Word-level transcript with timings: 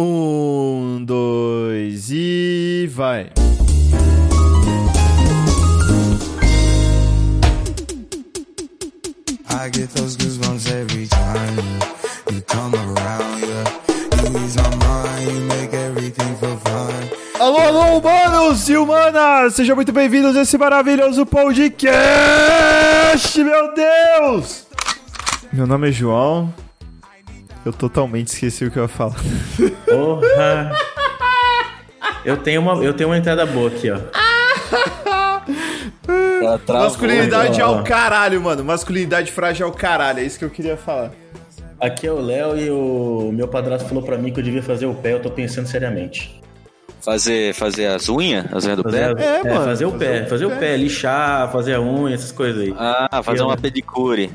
Um, 0.00 1.04
dois 1.04 2.08
e 2.12 2.88
vai. 2.88 3.32
I 9.50 9.70
get 9.72 9.88
those 9.96 10.16
goosebumps 10.16 10.70
every 10.70 11.08
time 11.08 11.56
you 12.30 12.40
come 12.42 12.76
around, 12.76 13.40
yeah. 13.40 13.64
You 14.22 14.38
ease 14.46 14.56
my 14.56 14.70
mind, 14.76 15.32
you 15.32 15.40
make 15.48 15.74
everything 15.74 16.36
feel 16.36 16.56
fine. 16.58 17.10
Alô, 17.40 17.58
alô, 17.58 17.98
humanos 17.98 18.68
e 18.68 18.76
humanas! 18.76 19.56
Sejam 19.56 19.74
muito 19.74 19.90
bem-vindos 19.90 20.36
a 20.36 20.42
esse 20.42 20.56
maravilhoso 20.56 21.26
podcast, 21.26 21.92
meu 23.42 23.74
Deus! 23.74 24.64
Meu 25.52 25.66
nome 25.66 25.88
é 25.88 25.92
João. 25.92 26.54
Eu 27.68 27.72
totalmente 27.74 28.28
esqueci 28.28 28.64
o 28.64 28.70
que 28.70 28.78
eu 28.78 28.84
ia 28.84 28.88
falar. 28.88 29.14
Porra! 29.84 30.72
Eu 32.24 32.38
tenho 32.38 32.62
uma, 32.62 32.82
eu 32.82 32.94
tenho 32.94 33.10
uma 33.10 33.18
entrada 33.18 33.44
boa 33.44 33.68
aqui, 33.68 33.90
ó. 33.90 33.98
Masculinidade 36.72 37.60
ao 37.60 37.84
caralho, 37.84 38.40
mano. 38.40 38.64
Masculinidade 38.64 39.30
frágil 39.30 39.66
ao 39.66 39.72
caralho. 39.72 40.20
É 40.20 40.22
isso 40.22 40.38
que 40.38 40.44
eu 40.46 40.50
queria 40.50 40.78
falar. 40.78 41.10
Aqui 41.78 42.06
é 42.06 42.12
o 42.12 42.18
Léo 42.20 42.58
e 42.58 42.70
o 42.70 43.30
meu 43.34 43.46
padrasto 43.46 43.86
falou 43.86 44.02
pra 44.02 44.16
mim 44.16 44.32
que 44.32 44.40
eu 44.40 44.44
devia 44.44 44.62
fazer 44.62 44.86
o 44.86 44.94
pé. 44.94 45.12
Eu 45.12 45.20
tô 45.20 45.30
pensando 45.30 45.66
seriamente. 45.66 46.40
Fazer, 47.02 47.52
fazer 47.54 47.84
as 47.86 48.08
unhas? 48.08 48.46
As 48.50 48.64
unhas 48.64 48.78
do 48.78 48.82
Fazer, 48.82 49.14
pé? 49.14 49.40
é, 49.40 49.44
mano, 49.44 49.64
fazer 49.66 49.84
o 49.84 49.92
pé. 49.92 50.24
Fazer 50.24 50.46
o 50.46 50.50
pé, 50.56 50.74
lixar, 50.76 51.52
fazer 51.52 51.74
a 51.74 51.80
unha, 51.82 52.14
essas 52.14 52.32
coisas 52.32 52.62
aí. 52.62 52.74
Ah, 52.78 53.20
fazer 53.22 53.40
Eu- 53.40 53.46
uma 53.46 53.56
pedicure. 53.58 54.30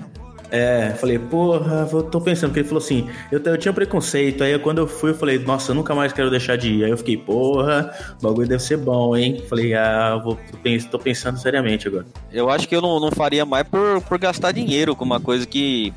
É, 0.56 0.92
falei, 0.92 1.18
porra, 1.18 1.90
eu 1.92 2.04
tô 2.04 2.22
pensando, 2.22 2.50
porque 2.52 2.60
ele 2.60 2.68
falou 2.68 2.84
assim, 2.84 3.10
eu, 3.32 3.40
eu 3.44 3.58
tinha 3.58 3.74
preconceito, 3.74 4.44
aí 4.44 4.60
quando 4.60 4.78
eu 4.78 4.88
fui, 4.88 5.10
eu 5.10 5.16
falei, 5.16 5.40
nossa, 5.40 5.72
eu 5.72 5.76
nunca 5.76 5.96
mais 5.96 6.14
quero 6.14 6.30
deixar 6.30 6.56
de 6.58 6.70
ir. 6.72 6.84
Aí 6.86 6.92
eu 6.92 6.98
fiquei, 6.98 7.18
porra, 7.18 7.92
o 8.20 8.22
bagulho 8.22 8.48
deve 8.48 8.62
ser 8.62 8.78
bom, 8.78 9.18
hein? 9.18 9.44
Falei, 9.50 9.74
ah, 9.74 10.12
eu 10.16 10.22
vou, 10.24 10.36
tô 10.52 10.58
pens- 10.60 10.86
tô 10.86 11.00
pensando 11.00 11.40
seriamente 11.40 11.88
agora. 11.88 12.06
Eu 12.32 12.52
acho 12.52 12.70
que 12.70 12.76
eu 12.76 12.82
não, 12.82 13.00
não 13.00 13.10
faria 13.12 13.48
mais 13.48 13.68
por, 13.68 14.00
por 14.02 14.20
gastar 14.20 14.52
dinheiro 14.52 14.96
com 14.96 15.04
uma 15.04 15.20
coisa 15.20 15.44
que 15.48 15.92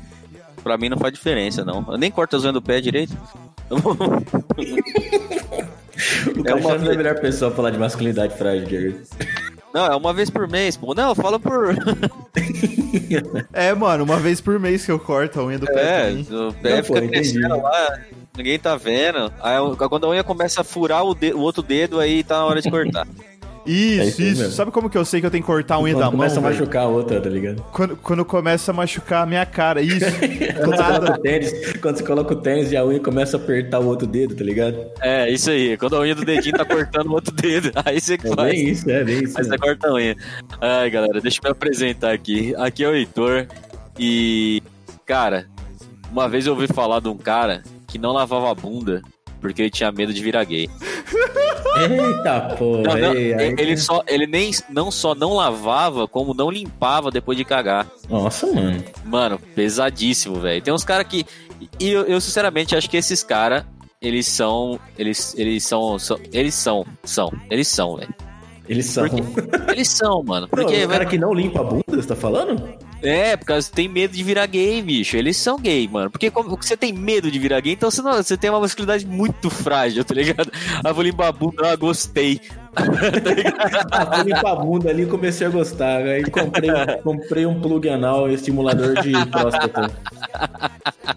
pra 0.63 0.75
mim 0.75 0.89
não 0.89 0.97
faz 0.97 1.13
diferença, 1.13 1.63
não. 1.63 1.85
Eu 1.87 1.97
nem 1.99 2.09
corto 2.09 2.35
as 2.35 2.41
unhas 2.41 2.55
do 2.55 2.61
pé 2.61 2.81
direito. 2.81 3.15
O 6.37 6.47
É 6.47 6.53
uma 6.53 6.71
é 6.73 6.75
a 6.75 6.95
melhor 6.95 7.19
pessoa 7.19 7.49
pra 7.49 7.55
falar 7.57 7.69
de 7.71 7.79
masculinidade 7.79 8.37
frágil, 8.37 8.65
Diego. 8.67 8.99
Não, 9.77 9.85
é 9.85 9.95
uma 9.95 10.11
vez 10.11 10.27
por 10.29 10.47
mês, 10.47 10.75
pô. 10.75 10.95
Não, 10.95 11.09
eu 11.09 11.15
falo 11.15 11.39
por. 11.39 11.75
É, 13.53 13.73
mano, 13.73 14.03
uma 14.03 14.17
vez 14.17 14.41
por 14.41 14.59
mês 14.59 14.83
que 14.85 14.91
eu 14.91 14.97
corto 14.99 15.39
a 15.39 15.45
unha 15.45 15.59
do 15.59 15.65
pé 15.67 16.09
É, 16.09 16.13
o 16.13 16.53
pé 16.53 16.77
Não, 16.77 16.83
fica 16.83 17.01
pô, 17.01 17.07
crescendo 17.07 17.45
entendi. 17.45 17.61
lá, 17.61 17.99
ninguém 18.35 18.57
tá 18.59 18.75
vendo. 18.75 19.31
Aí 19.41 19.57
quando 19.89 20.05
a 20.05 20.09
unha 20.09 20.23
começa 20.23 20.61
a 20.61 20.63
furar 20.63 21.03
o, 21.03 21.13
de- 21.13 21.33
o 21.33 21.39
outro 21.39 21.61
dedo, 21.61 21.99
aí 21.99 22.23
tá 22.23 22.37
na 22.37 22.45
hora 22.45 22.61
de 22.61 22.69
cortar. 22.71 23.07
Isso, 23.67 24.01
É 24.01 24.05
isso 24.05 24.21
isso. 24.21 24.51
Sabe 24.51 24.71
como 24.71 24.89
que 24.89 24.97
eu 24.97 25.03
sei 25.05 25.19
que 25.19 25.27
eu 25.27 25.31
tenho 25.31 25.43
que 25.43 25.47
cortar 25.47 25.75
a 25.75 25.79
unha 25.81 25.93
Quando 25.93 25.99
da 25.99 26.05
mão? 26.05 26.11
começa 26.17 26.39
a 26.39 26.41
machucar 26.41 26.83
a 26.83 26.87
outra, 26.87 27.21
tá 27.21 27.29
ligado? 27.29 27.61
Quando, 27.71 27.97
quando 27.97 28.25
começa 28.25 28.71
a 28.71 28.73
machucar 28.73 29.23
a 29.23 29.25
minha 29.25 29.45
cara, 29.45 29.81
isso. 29.81 30.05
Quando 30.63 30.75
você, 30.77 30.83
coloca 30.83 31.13
o 31.13 31.21
tênis, 31.21 31.53
quando 31.81 31.97
você 31.97 32.03
coloca 32.03 32.33
o 32.33 32.35
tênis 32.37 32.71
e 32.71 32.77
a 32.77 32.85
unha 32.85 32.99
começa 32.99 33.37
a 33.37 33.39
apertar 33.39 33.79
o 33.79 33.85
outro 33.87 34.07
dedo, 34.07 34.35
tá 34.35 34.43
ligado? 34.43 34.77
É, 35.01 35.29
isso 35.29 35.49
aí. 35.51 35.77
Quando 35.77 35.95
a 35.95 35.99
unha 36.01 36.15
do 36.15 36.25
dedinho 36.25 36.55
tá 36.57 36.65
cortando 36.65 37.07
o 37.07 37.13
outro 37.13 37.33
dedo, 37.33 37.71
aí 37.85 37.99
você 37.99 38.15
É 38.15 38.17
faz. 38.17 38.35
bem 38.51 38.69
isso, 38.69 38.89
é 38.89 39.03
bem 39.03 39.23
isso. 39.23 39.37
Aí 39.37 39.43
você 39.43 39.57
corta 39.57 39.87
a 39.89 39.93
unha. 39.93 40.15
Ai, 40.61 40.89
galera, 40.89 41.21
deixa 41.21 41.39
eu 41.39 41.43
me 41.45 41.51
apresentar 41.51 42.11
aqui. 42.13 42.53
Aqui 42.57 42.83
é 42.83 42.89
o 42.89 42.95
Heitor. 42.95 43.47
E, 43.99 44.61
cara, 45.05 45.47
uma 46.11 46.27
vez 46.29 46.45
eu 46.47 46.53
ouvi 46.53 46.67
falar 46.67 46.99
de 46.99 47.09
um 47.09 47.17
cara 47.17 47.63
que 47.87 47.97
não 47.97 48.11
lavava 48.13 48.51
a 48.51 48.55
bunda 48.55 49.01
porque 49.39 49.61
ele 49.63 49.69
tinha 49.69 49.91
medo 49.91 50.13
de 50.13 50.21
virar 50.21 50.43
gay. 50.43 50.69
Eita 51.79 52.55
porra, 52.57 52.81
Não, 52.83 52.97
não, 52.99 53.13
ei, 53.13 53.33
ele 53.57 53.77
só, 53.77 54.03
ele 54.07 54.25
nem, 54.27 54.51
não 54.69 54.89
só 54.91 55.13
não 55.13 55.33
lavava, 55.35 56.07
como 56.07 56.33
não 56.33 56.49
limpava 56.49 57.11
depois 57.11 57.37
de 57.37 57.45
cagar. 57.45 57.87
Nossa, 58.09 58.47
mano. 58.47 58.83
Mano, 59.05 59.39
pesadíssimo, 59.55 60.35
velho. 60.39 60.61
Tem 60.61 60.73
uns 60.73 60.83
caras 60.83 61.07
que. 61.07 61.25
E 61.79 61.89
eu, 61.89 62.03
eu, 62.03 62.21
sinceramente 62.21 62.75
acho 62.75 62.89
que 62.89 62.97
esses 62.97 63.23
caras, 63.23 63.63
eles 64.01 64.27
são. 64.27 64.79
Eles, 64.97 65.33
eles 65.37 65.63
são, 65.63 65.97
são. 65.99 66.19
Eles 66.31 66.53
são. 66.55 66.85
São. 67.03 67.31
Eles 67.49 67.67
são, 67.67 67.95
velho. 67.97 68.13
Eles 68.67 68.85
são. 68.87 69.07
Porque- 69.07 69.71
Eles 69.71 69.87
são, 69.89 70.23
mano. 70.23 70.47
Não, 70.51 70.63
Porque, 70.63 70.83
o 70.83 70.89
cara 70.89 71.05
que 71.05 71.17
não 71.17 71.33
limpa 71.33 71.61
a 71.61 71.63
bunda, 71.63 71.83
você 71.87 72.07
tá 72.07 72.15
falando? 72.15 72.61
É, 73.01 73.37
porque 73.37 73.53
você 73.53 73.71
tem 73.71 73.87
medo 73.87 74.15
de 74.15 74.23
virar 74.23 74.45
gay, 74.47 74.81
bicho. 74.81 75.15
Eles 75.17 75.37
são 75.37 75.59
gay, 75.59 75.87
mano. 75.87 76.09
Porque 76.09 76.31
como 76.31 76.49
você 76.55 76.75
tem 76.75 76.91
medo 76.93 77.29
de 77.29 77.37
virar 77.39 77.59
gay, 77.59 77.73
então 77.73 77.89
você, 77.91 78.01
não, 78.01 78.13
você 78.13 78.35
tem 78.37 78.49
uma 78.49 78.59
masculinidade 78.59 79.05
muito 79.05 79.49
frágil, 79.49 80.03
tá 80.03 80.13
ligado? 80.13 80.51
Ah, 80.83 80.91
vou 80.91 81.03
limpar 81.03 81.27
a 81.27 81.31
bunda, 81.31 81.71
ah, 81.71 81.75
gostei. 81.75 82.41
Ah, 83.91 84.05
fui 84.15 84.23
limpar 84.31 84.51
a 84.51 84.55
bunda 84.55 84.89
ali 84.89 85.03
e 85.03 85.05
comecei 85.07 85.47
a 85.47 85.49
gostar. 85.49 85.97
Aí 86.03 86.23
comprei, 86.29 86.69
comprei 87.03 87.45
um 87.45 87.59
plug 87.59 87.89
anal 87.89 88.29
estimulador 88.29 89.01
de 89.01 89.13
próstata. 89.31 89.91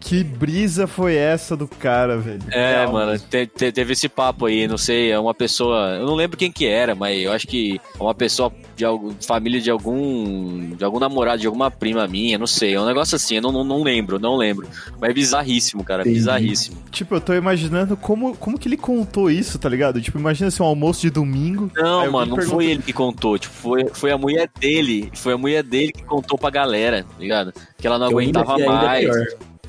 que 0.00 0.24
brisa 0.24 0.86
foi 0.86 1.14
essa 1.16 1.56
do 1.56 1.68
cara, 1.68 2.16
velho? 2.16 2.40
É, 2.50 2.76
Real. 2.80 2.92
mano, 2.92 3.18
te- 3.18 3.46
te- 3.46 3.72
teve 3.72 3.92
esse 3.92 4.08
papo 4.08 4.46
aí, 4.46 4.66
não 4.66 4.78
sei, 4.78 5.10
é 5.12 5.18
uma 5.18 5.34
pessoa, 5.34 5.96
eu 5.98 6.06
não 6.06 6.14
lembro 6.14 6.36
quem 6.36 6.50
que 6.50 6.66
era, 6.66 6.94
mas 6.94 7.20
eu 7.22 7.32
acho 7.32 7.46
que 7.46 7.80
é 7.98 8.02
uma 8.02 8.14
pessoa 8.14 8.52
de 8.76 8.84
algum, 8.84 9.12
família 9.20 9.60
de 9.60 9.70
algum, 9.70 10.70
de 10.76 10.84
algum 10.84 10.98
namorado, 10.98 11.40
de 11.40 11.46
alguma 11.46 11.69
prima 11.70 12.06
minha, 12.06 12.36
não 12.38 12.46
sei, 12.46 12.74
é 12.74 12.80
um 12.80 12.84
negócio 12.86 13.16
assim, 13.16 13.36
eu 13.36 13.42
não, 13.42 13.52
não, 13.52 13.64
não 13.64 13.82
lembro, 13.82 14.18
não 14.18 14.36
lembro. 14.36 14.66
Mas 15.00 15.10
é 15.10 15.12
bizarríssimo, 15.14 15.84
cara, 15.84 16.02
Entendi. 16.02 16.16
bizarríssimo. 16.18 16.76
Tipo, 16.90 17.14
eu 17.14 17.20
tô 17.20 17.32
imaginando 17.34 17.96
como, 17.96 18.36
como 18.36 18.58
que 18.58 18.68
ele 18.68 18.76
contou 18.76 19.30
isso, 19.30 19.58
tá 19.58 19.68
ligado? 19.68 20.00
Tipo, 20.00 20.18
imagina 20.18 20.48
assim, 20.48 20.62
um 20.62 20.66
almoço 20.66 21.00
de 21.00 21.10
domingo. 21.10 21.70
Não, 21.76 22.10
mano, 22.10 22.30
não 22.30 22.36
pergunta- 22.36 22.56
foi 22.56 22.66
ele 22.66 22.82
que 22.82 22.92
contou, 22.92 23.38
tipo, 23.38 23.54
foi, 23.54 23.86
foi 23.92 24.10
a 24.10 24.18
mulher 24.18 24.50
dele, 24.58 25.10
foi 25.14 25.32
a 25.34 25.38
mulher 25.38 25.62
dele 25.62 25.92
que 25.92 26.02
contou 26.02 26.36
pra 26.36 26.50
galera, 26.50 27.04
tá 27.04 27.14
ligado? 27.18 27.52
Que 27.78 27.86
ela 27.86 27.98
não 27.98 28.06
ainda- 28.18 28.40
aguentava 28.40 28.60
é 28.60 28.66
mais. 28.66 29.10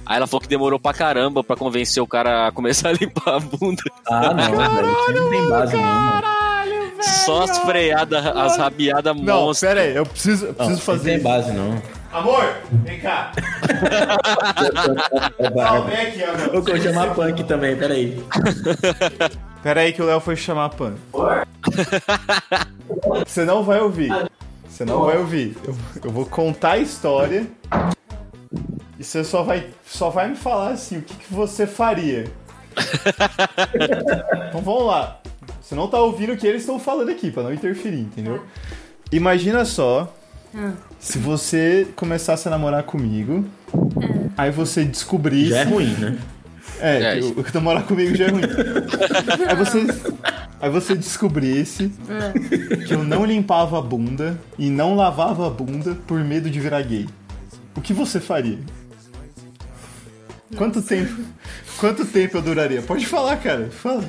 Aí 0.04 0.18
ela 0.18 0.26
falou 0.28 0.42
que 0.42 0.48
demorou 0.48 0.80
pra 0.80 0.94
caramba 0.94 1.44
pra 1.44 1.56
convencer 1.56 2.02
o 2.02 2.08
cara 2.08 2.48
a 2.48 2.52
começar 2.52 2.90
a 2.90 2.94
limpar 3.00 3.36
a 3.36 3.40
bunda. 3.40 3.84
Ah, 4.08 4.34
não, 4.34 4.58
velho. 4.58 4.92
Isso 4.92 5.12
não 5.14 5.30
tem 5.30 5.50
base 5.50 5.78
nenhuma. 5.78 6.22
Só 7.02 7.44
as 7.44 7.58
freadas, 7.60 8.26
as 8.26 8.58
rabiadas 8.58 9.16
Não, 9.16 9.52
pera 9.54 9.82
aí, 9.82 9.96
eu 9.96 10.06
preciso, 10.06 10.46
eu 10.46 10.50
Não, 10.50 10.56
preciso 10.56 10.78
não 10.78 10.86
fazer. 10.98 11.12
tem 11.12 11.20
base, 11.22 11.52
não. 11.52 11.82
Amor, 12.12 12.44
vem 12.84 13.00
cá. 13.00 13.32
É 15.40 15.50
barba. 15.50 15.90
vem 15.90 16.08
aqui, 16.08 16.24
amor. 16.24 16.56
Eu 16.56 16.62
vou 16.64 16.78
chamar 16.78 17.14
punk 17.16 17.44
também, 17.46 17.76
peraí. 17.76 18.24
Pera 19.64 19.82
aí 19.82 19.94
que 19.94 20.02
o 20.02 20.06
Léo 20.06 20.20
foi 20.20 20.36
chamar 20.36 20.66
a 20.66 20.70
Pan. 20.70 20.96
Você 23.26 23.46
não 23.46 23.64
vai 23.64 23.80
ouvir. 23.80 24.12
Você 24.68 24.84
não 24.84 25.06
vai 25.06 25.18
ouvir. 25.18 25.56
Eu, 25.64 25.76
eu 26.04 26.10
vou 26.10 26.26
contar 26.26 26.72
a 26.72 26.78
história. 26.80 27.46
E 28.98 29.04
você 29.04 29.24
só 29.24 29.44
vai, 29.44 29.68
só 29.86 30.10
vai 30.10 30.30
me 30.30 30.36
falar 30.36 30.70
assim, 30.70 30.98
o 30.98 31.02
que, 31.04 31.14
que 31.14 31.34
você 31.34 31.68
faria. 31.68 32.26
então 34.50 34.62
vamos 34.62 34.86
lá. 34.88 35.20
Você 35.62 35.76
não 35.76 35.88
tá 35.88 36.00
ouvindo 36.00 36.34
o 36.34 36.38
que 36.38 36.48
eles 36.48 36.62
estão 36.62 36.80
falando 36.80 37.10
aqui, 37.10 37.32
pra 37.32 37.44
não 37.44 37.54
interferir, 37.54 38.00
entendeu? 38.00 38.44
Imagina 39.12 39.64
só 39.66 40.14
se 41.00 41.18
você 41.18 41.88
começasse 41.96 42.48
a 42.48 42.52
namorar 42.52 42.84
comigo, 42.84 43.46
aí 44.38 44.52
você 44.52 44.84
descobrisse. 44.84 45.52
Já 45.52 45.60
é 45.60 45.64
ruim, 45.64 45.94
né? 45.94 46.18
É, 46.80 47.18
É, 47.18 47.20
que 47.20 47.40
o, 47.40 47.44
que 47.44 47.54
namorar 47.54 47.84
comigo 47.84 48.16
já 48.16 48.26
é 48.26 48.30
ruim. 48.30 48.42
aí, 49.48 49.56
você, 49.56 49.88
aí 50.60 50.70
você 50.70 50.96
descobrisse 50.96 51.92
que 52.88 52.94
eu 52.94 53.04
não 53.04 53.24
limpava 53.24 53.78
a 53.78 53.82
bunda 53.82 54.40
e 54.58 54.70
não 54.70 54.96
lavava 54.96 55.48
a 55.48 55.50
bunda 55.50 55.96
por 56.08 56.20
medo 56.24 56.50
de 56.50 56.60
virar 56.60 56.82
gay. 56.82 57.08
O 57.76 57.82
que 57.82 57.94
você 57.94 58.20
faria? 58.20 58.60
Quanto 60.58 60.82
tempo? 60.82 61.22
Quanto 61.78 62.06
tempo 62.06 62.38
eu 62.38 62.42
duraria? 62.42 62.82
Pode 62.82 63.06
falar, 63.06 63.38
cara. 63.38 63.70
Fala. 63.72 64.04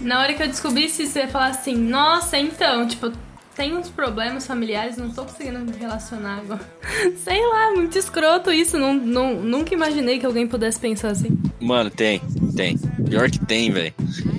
Na 0.00 0.20
hora 0.20 0.34
que 0.34 0.42
eu 0.42 0.48
descobrisse, 0.48 1.06
você 1.06 1.20
ia 1.20 1.28
falar 1.28 1.48
assim, 1.48 1.76
nossa, 1.76 2.38
então, 2.38 2.86
tipo, 2.86 3.12
tem 3.54 3.74
uns 3.74 3.88
problemas 3.88 4.46
familiares, 4.46 4.96
não 4.96 5.10
tô 5.10 5.24
conseguindo 5.24 5.60
me 5.60 5.72
relacionar 5.72 6.38
agora. 6.38 6.60
Sei 7.16 7.46
lá, 7.46 7.70
muito 7.72 7.96
escroto 7.96 8.52
isso. 8.52 8.76
Não, 8.76 8.94
não, 8.94 9.34
nunca 9.34 9.72
imaginei 9.72 10.18
que 10.18 10.26
alguém 10.26 10.46
pudesse 10.46 10.78
pensar 10.78 11.10
assim. 11.10 11.38
Mano, 11.60 11.88
tem, 11.88 12.20
tem. 12.56 12.76
Pior 13.08 13.30
que 13.30 13.38
tem, 13.38 13.70
velho. 13.70 13.94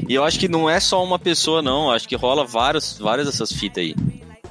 E 0.08 0.14
eu 0.14 0.24
acho 0.24 0.38
que 0.38 0.48
não 0.48 0.70
é 0.70 0.80
só 0.80 1.04
uma 1.04 1.18
pessoa, 1.18 1.62
não. 1.62 1.92
Acho 1.92 2.08
que 2.08 2.16
rola 2.16 2.46
vários, 2.46 2.98
várias 3.00 3.26
dessas 3.28 3.52
fitas 3.52 3.84
aí. 3.84 3.96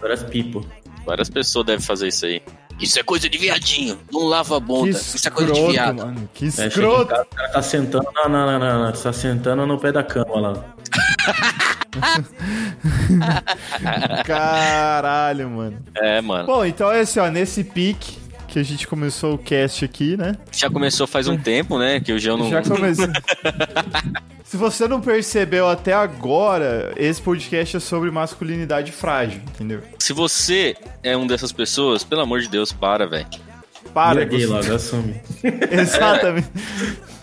Várias 0.01 0.23
pipo. 0.23 0.67
Várias 1.05 1.29
pessoas 1.29 1.67
devem 1.67 1.85
fazer 1.85 2.09
isso 2.09 2.25
aí. 2.25 2.43
Isso 2.81 2.99
é 2.99 3.03
coisa 3.03 3.29
de 3.29 3.39
viadinho. 3.39 3.99
Não 4.13 4.25
lava 4.27 4.57
a 4.57 4.61
bunda. 4.61 4.91
Isso 4.91 5.27
é 5.27 5.31
coisa 5.31 5.53
de 5.53 5.59
escroto, 5.59 5.73
viado. 5.73 5.97
mano. 5.97 6.29
Que 6.35 6.45
É, 6.47 6.67
escroto. 6.67 7.07
casa, 7.07 7.23
o 7.23 7.35
cara 7.37 7.49
tá 7.51 7.63
sentando 7.63 8.07
na, 8.15 8.29
na, 8.29 8.59
na, 8.59 8.79
na- 8.87 8.93
tá 8.93 9.13
sentando 9.13 9.67
no 9.67 9.79
pé 9.79 9.93
da 9.93 10.03
cama 10.03 10.41
lá. 10.41 10.65
Caralho, 14.25 15.51
mano. 15.51 15.79
É, 15.97 16.21
mano. 16.21 16.47
Bom, 16.47 16.65
então 16.65 16.91
é 16.91 17.01
assim, 17.01 17.21
ó, 17.21 17.29
nesse 17.29 17.65
pique 17.65 18.19
que 18.55 18.59
a 18.61 18.63
gente 18.63 18.87
começou 18.87 19.35
o 19.35 19.39
cast 19.39 19.85
aqui, 19.85 20.17
né? 20.17 20.37
Já 20.53 20.71
começou 20.71 21.09
faz 21.09 21.27
um 21.27 21.37
tempo, 21.37 21.77
né? 21.77 21.99
Que 21.99 22.13
o 22.13 22.21
João 22.21 22.39
não. 22.39 22.49
Já 22.49 22.63
começou. 22.63 23.09
Se 24.45 24.57
você 24.57 24.87
não 24.87 25.01
percebeu 25.01 25.69
até 25.69 25.93
agora, 25.93 26.93
esse 26.97 27.21
podcast 27.21 27.79
é 27.79 27.81
sobre 27.81 28.13
masculinidade 28.13 28.93
frágil, 28.93 29.41
entendeu? 29.49 29.81
Se 29.99 30.13
você 30.13 30.77
é 31.03 31.17
um 31.17 31.27
dessas 31.27 31.51
pessoas, 31.51 32.05
pelo 32.05 32.21
amor 32.21 32.43
de 32.43 32.49
Deus, 32.49 32.71
para, 32.71 33.09
velho. 33.09 33.27
Para, 33.93 34.25
gay 34.25 34.47
logo, 34.47 34.73
assume. 34.73 35.21
Exatamente. 35.73 36.49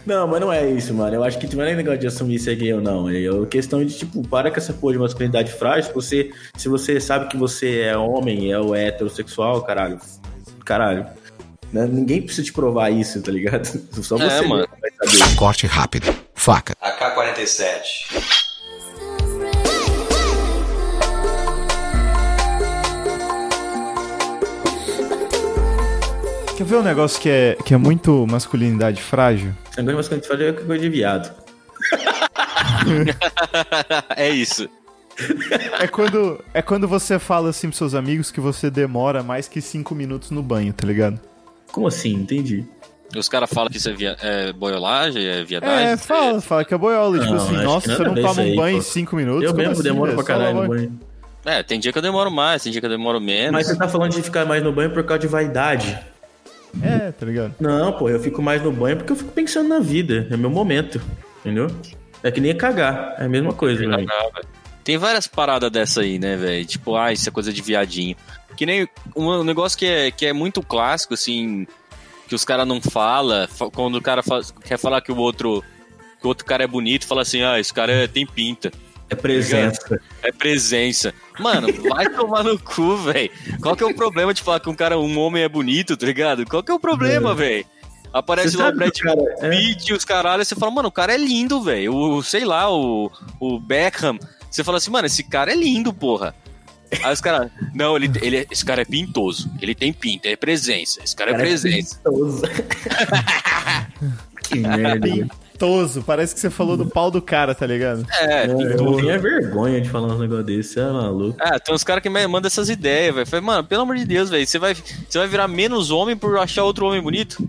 Não, 0.05 0.27
mas 0.27 0.41
não 0.41 0.51
é 0.51 0.69
isso, 0.69 0.93
mano. 0.93 1.15
Eu 1.15 1.23
acho 1.23 1.39
que 1.39 1.55
não 1.55 1.63
é 1.63 1.73
negócio 1.73 1.99
de 1.99 2.07
assumir 2.07 2.39
se 2.39 2.51
é 2.51 2.55
gay 2.55 2.73
ou 2.73 2.81
não. 2.81 3.09
É 3.09 3.45
questão 3.49 3.85
de, 3.85 3.97
tipo, 3.97 4.21
para 4.27 4.51
com 4.51 4.57
essa 4.57 4.73
porra 4.73 4.93
de 4.93 4.99
masculinidade 4.99 5.53
frágil. 5.53 5.85
Se 5.85 5.93
você, 5.93 6.31
se 6.57 6.67
você 6.67 6.99
sabe 6.99 7.29
que 7.29 7.37
você 7.37 7.83
é 7.83 7.95
homem, 7.95 8.51
é 8.51 8.59
o 8.59 8.75
heterossexual, 8.75 9.61
caralho. 9.61 9.97
Caralho. 10.65 11.20
Né? 11.71 11.85
Ninguém 11.87 12.21
precisa 12.21 12.43
te 12.43 12.53
provar 12.53 12.89
isso, 12.89 13.21
tá 13.21 13.31
ligado? 13.31 13.65
Só 14.03 14.17
você 14.17 14.23
É, 14.25 14.41
mano. 14.47 14.67
vai 14.79 14.91
saber. 15.09 15.35
Corte 15.35 15.67
rápido. 15.67 16.13
Faca. 16.35 16.73
AK-47. 16.81 18.41
Quer 26.57 26.63
ver 26.65 26.75
um 26.75 26.83
negócio 26.83 27.19
que 27.19 27.29
é, 27.29 27.57
que 27.65 27.73
é 27.73 27.77
muito 27.77 28.25
masculinidade 28.27 29.01
frágil? 29.01 29.51
Esse 29.71 29.81
negócio 29.81 30.09
de 30.11 30.17
masculinidade 30.17 30.27
frágil 30.27 30.49
é 30.49 30.53
coisa 30.67 30.81
de 30.83 30.89
viado. 30.89 31.31
é 34.15 34.29
isso. 34.29 34.69
É 35.79 35.87
quando, 35.87 36.43
é 36.53 36.61
quando 36.61 36.87
você 36.87 37.17
fala 37.19 37.49
assim 37.49 37.67
pros 37.67 37.77
seus 37.77 37.95
amigos 37.95 38.31
que 38.31 38.39
você 38.39 38.69
demora 38.69 39.23
mais 39.23 39.47
que 39.47 39.61
cinco 39.61 39.95
minutos 39.95 40.29
no 40.31 40.43
banho, 40.43 40.71
tá 40.73 40.85
ligado? 40.85 41.19
Como 41.71 41.87
assim? 41.87 42.13
Entendi. 42.13 42.65
Os 43.15 43.27
caras 43.27 43.49
falam 43.51 43.69
que 43.69 43.77
isso 43.77 43.89
é, 43.89 43.93
via... 43.93 44.15
é 44.21 44.53
boiolagem, 44.53 45.25
é 45.25 45.43
viadagem. 45.43 45.87
É, 45.87 45.97
fala, 45.97 46.39
fala 46.39 46.65
que 46.65 46.73
é 46.73 46.77
boiola. 46.77 47.19
Tipo 47.19 47.31
Não, 47.31 47.37
assim, 47.37 47.55
acho 47.55 47.63
nossa, 47.63 47.89
que 47.89 47.95
você 47.97 48.03
não 48.03 48.15
toma 48.15 48.41
um 48.41 48.45
aí, 48.45 48.55
banho 48.55 48.77
em 48.77 48.79
pô. 48.79 48.85
cinco 48.85 49.15
minutos? 49.15 49.43
Eu 49.43 49.53
mesmo 49.53 49.73
assim, 49.73 49.83
demoro 49.83 50.13
pra 50.13 50.23
caralho 50.23 50.61
no 50.61 50.67
banho. 50.67 50.99
É, 51.43 51.63
tem 51.63 51.79
dia 51.79 51.91
que 51.91 51.97
eu 51.97 52.01
demoro 52.01 52.31
mais, 52.31 52.63
tem 52.63 52.71
dia 52.71 52.79
que 52.79 52.85
eu 52.85 52.91
demoro 52.91 53.19
menos. 53.19 53.51
Mas 53.51 53.67
você 53.67 53.75
tá 53.75 53.89
falando 53.89 54.11
de 54.11 54.21
ficar 54.21 54.45
mais 54.45 54.63
no 54.63 54.71
banho 54.71 54.91
por 54.91 55.03
causa 55.03 55.21
de 55.21 55.27
vaidade. 55.27 55.99
É, 56.81 57.11
tá 57.11 57.25
ligado? 57.25 57.55
Não, 57.59 57.91
pô, 57.91 58.07
eu 58.07 58.19
fico 58.19 58.41
mais 58.41 58.63
no 58.63 58.71
banho 58.71 58.97
porque 58.97 59.11
eu 59.11 59.15
fico 59.15 59.31
pensando 59.31 59.67
na 59.67 59.79
vida. 59.79 60.27
É 60.31 60.37
meu 60.37 60.49
momento. 60.49 61.01
Entendeu? 61.39 61.67
É 62.23 62.31
que 62.31 62.39
nem 62.39 62.55
cagar. 62.55 63.15
É 63.17 63.25
a 63.25 63.29
mesma 63.29 63.51
coisa, 63.51 63.85
velho. 63.85 64.07
Tem 64.83 64.97
várias 64.97 65.27
paradas 65.27 65.69
dessa 65.69 66.01
aí, 66.01 66.17
né, 66.17 66.35
velho? 66.35 66.65
Tipo, 66.65 66.95
ah, 66.95 67.11
isso 67.11 67.27
é 67.27 67.31
coisa 67.31 67.51
de 67.51 67.61
viadinho. 67.61 68.15
Que 68.55 68.65
nem 68.65 68.87
um 69.15 69.43
negócio 69.43 69.77
que 69.77 69.85
é, 69.85 70.11
que 70.11 70.25
é 70.25 70.33
muito 70.33 70.61
clássico, 70.61 71.13
assim, 71.13 71.65
que 72.27 72.35
os 72.35 72.45
caras 72.45 72.67
não 72.67 72.81
falam. 72.81 73.47
fa- 73.47 73.69
Quando 73.69 73.95
o 73.95 74.01
cara 74.01 74.21
quer 74.63 74.77
falar 74.77 75.01
que 75.01 75.11
o 75.11 75.17
outro 75.17 75.63
que 76.19 76.25
o 76.25 76.29
outro 76.29 76.45
cara 76.45 76.63
é 76.63 76.67
bonito, 76.67 77.07
fala 77.07 77.23
assim, 77.23 77.41
ah, 77.41 77.59
esse 77.59 77.73
cara 77.73 77.91
é- 77.91 78.07
tem 78.07 78.25
pinta. 78.27 78.71
É 79.09 79.15
presença. 79.15 79.99
É 80.23 80.31
presença. 80.31 81.13
Mano, 81.39 81.67
vai 81.89 82.07
tomar 82.13 82.43
no 82.43 82.57
cu, 82.59 82.95
velho. 82.97 83.29
Qual 83.61 83.75
que 83.75 83.83
é 83.83 83.87
o 83.87 83.93
problema 83.95 84.33
de 84.33 84.41
falar 84.41 84.59
que 84.59 84.69
um 84.69 84.75
cara, 84.75 84.97
um 84.99 85.19
homem 85.19 85.43
é 85.43 85.49
bonito, 85.49 85.97
tá 85.97 86.05
ligado? 86.05 86.45
Qual 86.45 86.61
que 86.63 86.71
é 86.71 86.73
o 86.75 86.79
problema, 86.79 87.33
velho? 87.33 87.65
Aparece 88.13 88.55
lá 88.57 88.69
o 88.69 88.73
Brad 88.75 88.91
é- 89.41 89.49
Pitt 89.49 89.91
e 89.91 89.93
os 89.95 90.05
caralho, 90.05 90.45
você 90.45 90.53
fala, 90.55 90.71
mano, 90.71 90.89
o 90.89 90.91
cara 90.91 91.13
é 91.13 91.17
lindo, 91.17 91.61
velho. 91.61 91.93
O, 91.95 92.21
sei 92.23 92.45
lá, 92.45 92.71
o, 92.71 93.11
o 93.39 93.59
Beckham. 93.59 94.17
Você 94.49 94.63
fala 94.63 94.77
assim, 94.77 94.91
mano, 94.91 95.07
esse 95.07 95.23
cara 95.23 95.51
é 95.51 95.55
lindo, 95.55 95.91
porra. 95.93 96.35
Aí 97.03 97.13
os 97.13 97.21
caras, 97.21 97.49
não, 97.73 97.95
ele, 97.95 98.11
ele, 98.21 98.37
é- 98.37 98.45
esse 98.51 98.65
cara 98.65 98.81
é 98.81 98.85
pintoso. 98.85 99.49
Ele 99.61 99.73
tem 99.73 99.93
pinta, 99.93 100.27
é 100.27 100.35
presença. 100.35 101.01
Esse 101.03 101.15
cara 101.15 101.31
é 101.31 101.33
Cara, 101.33 101.43
presença. 101.45 101.95
pintoso. 102.03 102.41
que 104.43 104.59
merda. 104.59 105.07
Pintoso, 105.53 106.01
parece 106.03 106.33
que 106.33 106.39
você 106.41 106.49
falou 106.49 106.75
do 106.75 106.87
pau 106.87 107.11
do 107.11 107.21
cara, 107.21 107.53
tá 107.53 107.65
ligado? 107.67 108.05
É, 108.19 108.47
Eu 108.47 108.57
pintoso. 108.57 108.97
tenho 109.05 109.21
vergonha 109.21 109.79
de 109.79 109.89
falar 109.89 110.13
um 110.15 110.17
negócio 110.19 110.43
desse, 110.43 110.73
você 110.73 110.79
é 110.79 110.85
maluco. 110.91 111.37
Ah, 111.39 111.59
tem 111.59 111.73
uns 111.75 111.83
caras 111.83 112.01
que 112.01 112.09
mandam 112.09 112.47
essas 112.47 112.67
ideias, 112.69 113.13
velho. 113.13 113.27
Falei, 113.27 113.45
mano, 113.45 113.63
pelo 113.67 113.83
amor 113.83 113.95
de 113.95 114.05
Deus, 114.05 114.29
velho, 114.29 114.45
você 114.45 114.57
vai, 114.57 114.73
você 114.73 115.17
vai 115.19 115.27
virar 115.27 115.47
menos 115.47 115.91
homem 115.91 116.17
por 116.17 116.37
achar 116.39 116.63
outro 116.63 116.87
homem 116.87 117.01
bonito? 117.01 117.47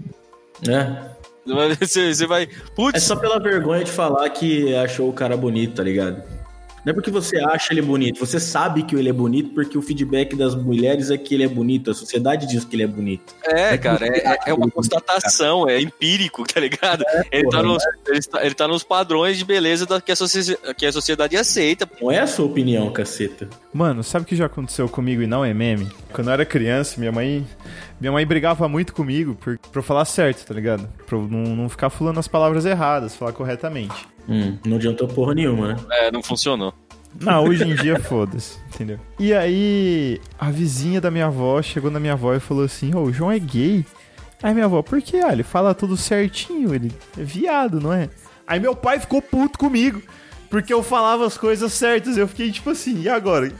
É. 0.68 1.10
Você 1.44 1.54
vai- 1.54 1.76
Você, 2.14 2.26
vai. 2.26 2.42
É 2.44 2.48
Putz, 2.76 3.02
só 3.02 3.16
pela 3.16 3.40
vergonha 3.40 3.82
de 3.82 3.90
falar 3.90 4.28
que 4.30 4.74
achou 4.76 5.08
o 5.08 5.12
cara 5.12 5.36
bonito, 5.36 5.74
tá 5.76 5.82
ligado? 5.82 6.22
Não 6.84 6.90
é 6.90 6.94
porque 6.94 7.10
você 7.10 7.38
acha 7.38 7.72
ele 7.72 7.80
bonito, 7.82 8.18
você 8.18 8.40
sabe 8.40 8.82
que 8.82 8.96
ele 8.96 9.08
é 9.08 9.12
bonito 9.12 9.50
porque 9.54 9.78
o 9.78 9.82
feedback 9.82 10.34
das 10.34 10.54
mulheres 10.54 11.10
é 11.10 11.16
que 11.16 11.34
ele 11.34 11.44
é 11.44 11.48
bonito, 11.48 11.90
a 11.90 11.94
sociedade 11.94 12.46
diz 12.46 12.64
que 12.64 12.74
ele 12.74 12.82
é 12.82 12.86
bonito. 12.86 13.34
é, 13.44 13.78
cara, 13.78 14.04
é, 14.06 14.32
é- 14.32 14.38
é 14.46 14.54
uma 14.54 14.68
constatação, 14.70 15.68
é 15.68 15.80
empírico, 15.80 16.42
tá 16.44 16.58
ligado? 16.60 17.04
ele, 17.30 17.44
tá 17.44 17.58
porra, 17.58 17.62
nos, 17.62 17.82
ele, 18.08 18.20
tá, 18.22 18.44
ele 18.44 18.54
tá 18.54 18.66
nos 18.68 18.82
padrões 18.82 19.38
de 19.38 19.44
beleza 19.44 19.86
da, 19.86 20.00
que, 20.00 20.10
a 20.12 20.74
que 20.74 20.86
a 20.86 20.92
sociedade 20.92 21.36
aceita. 21.36 21.88
Não 22.00 22.10
é 22.10 22.18
a 22.18 22.26
sua 22.26 22.46
opinião, 22.46 22.90
caceta. 22.92 23.48
Mano, 23.72 24.02
sabe 24.02 24.24
o 24.24 24.26
que 24.26 24.36
já 24.36 24.46
aconteceu 24.46 24.88
comigo 24.88 25.22
e 25.22 25.26
não 25.26 25.44
é 25.44 25.54
meme? 25.54 25.88
Quando 26.12 26.28
eu 26.28 26.32
era 26.34 26.44
criança, 26.44 26.98
minha 26.98 27.12
mãe. 27.12 27.46
Minha 28.02 28.10
mãe 28.10 28.26
brigava 28.26 28.68
muito 28.68 28.92
comigo 28.92 29.36
por, 29.36 29.56
pra 29.56 29.78
eu 29.78 29.82
falar 29.84 30.04
certo, 30.04 30.44
tá 30.44 30.52
ligado? 30.52 30.88
Pra 31.06 31.16
eu 31.16 31.22
não, 31.22 31.54
não 31.54 31.68
ficar 31.68 31.88
falando 31.88 32.18
as 32.18 32.26
palavras 32.26 32.66
erradas, 32.66 33.14
falar 33.14 33.32
corretamente. 33.32 33.94
Hum, 34.28 34.58
não 34.66 34.76
adiantou 34.76 35.06
porra 35.06 35.36
nenhuma, 35.36 35.68
né? 35.68 35.76
É, 35.88 36.10
não 36.10 36.20
funcionou. 36.20 36.74
Não, 37.20 37.44
hoje 37.44 37.62
em 37.62 37.76
dia 37.76 37.96
foda-se, 38.02 38.58
entendeu? 38.74 38.98
E 39.20 39.32
aí, 39.32 40.20
a 40.36 40.50
vizinha 40.50 41.00
da 41.00 41.12
minha 41.12 41.26
avó 41.26 41.62
chegou 41.62 41.92
na 41.92 42.00
minha 42.00 42.14
avó 42.14 42.34
e 42.34 42.40
falou 42.40 42.64
assim: 42.64 42.92
Ô, 42.92 43.02
o 43.02 43.12
João 43.12 43.30
é 43.30 43.38
gay. 43.38 43.86
Aí 44.42 44.52
minha 44.52 44.66
avó, 44.66 44.82
por 44.82 45.00
quê? 45.00 45.18
Ah, 45.24 45.32
ele 45.32 45.44
fala 45.44 45.72
tudo 45.72 45.96
certinho, 45.96 46.74
ele 46.74 46.90
é 47.16 47.22
viado, 47.22 47.80
não 47.80 47.92
é? 47.92 48.10
Aí 48.44 48.58
meu 48.58 48.74
pai 48.74 48.98
ficou 48.98 49.22
puto 49.22 49.60
comigo, 49.60 50.02
porque 50.50 50.74
eu 50.74 50.82
falava 50.82 51.24
as 51.24 51.38
coisas 51.38 51.72
certas. 51.72 52.16
Eu 52.16 52.26
fiquei 52.26 52.50
tipo 52.50 52.70
assim, 52.70 53.02
e 53.02 53.08
agora? 53.08 53.52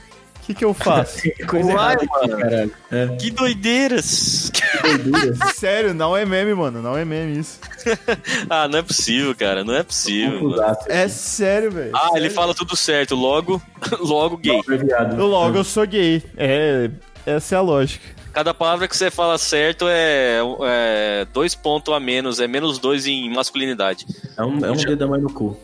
O 0.43 0.45
que, 0.45 0.55
que 0.55 0.65
eu 0.65 0.75
faço? 0.75 1.23
Que 1.23 1.47
coisa 1.47 1.73
Uai, 1.73 1.95
errada 1.95 2.05
aqui, 2.05 2.29
caralho. 2.29 2.73
É, 2.91 3.07
Que 3.17 3.31
doideiras! 3.31 4.51
que 4.53 4.63
doidura. 4.83 5.37
Sério, 5.55 5.95
não 5.95 6.17
é 6.17 6.27
meme, 6.27 6.53
mano, 6.53 6.83
não 6.83 6.99
é 6.99 7.05
meme 7.05 7.39
isso. 7.39 7.61
ah, 8.51 8.67
não 8.67 8.81
é 8.81 8.83
possível, 8.83 9.35
cara, 9.37 9.63
não 9.63 9.75
é 9.75 9.83
possível. 9.85 10.51
mano. 10.51 10.77
É 10.89 11.07
sério, 11.07 11.71
velho. 11.71 11.93
Ah, 11.95 12.09
ele 12.13 12.23
sério. 12.23 12.35
fala 12.35 12.55
tudo 12.55 12.77
certo, 12.77 13.15
logo, 13.15 13.63
logo 14.01 14.37
gay. 14.37 14.61
É 14.69 14.77
viado. 14.77 15.17
Eu 15.19 15.27
logo 15.27 15.57
eu 15.57 15.65
sou 15.65 15.87
gay. 15.87 16.23
É, 16.37 16.91
essa 17.25 17.55
é 17.55 17.59
a 17.59 17.63
lógica. 17.63 18.05
Cada 18.33 18.53
palavra 18.53 18.89
que 18.89 18.97
você 18.97 19.11
fala 19.11 19.39
certo 19.39 19.87
é, 19.89 20.39
é 20.65 21.27
dois 21.33 21.55
pontos 21.55 21.93
a 21.95 22.01
menos, 22.01 22.41
é 22.41 22.49
menos 22.49 22.79
dois 22.79 23.07
em 23.07 23.31
masculinidade. 23.33 24.07
É 24.37 24.43
um, 24.43 24.65
é 24.65 24.71
um 24.73 24.77
dedo 24.77 25.05
a 25.05 25.07
mais 25.07 25.23
no 25.23 25.33
cu. 25.33 25.57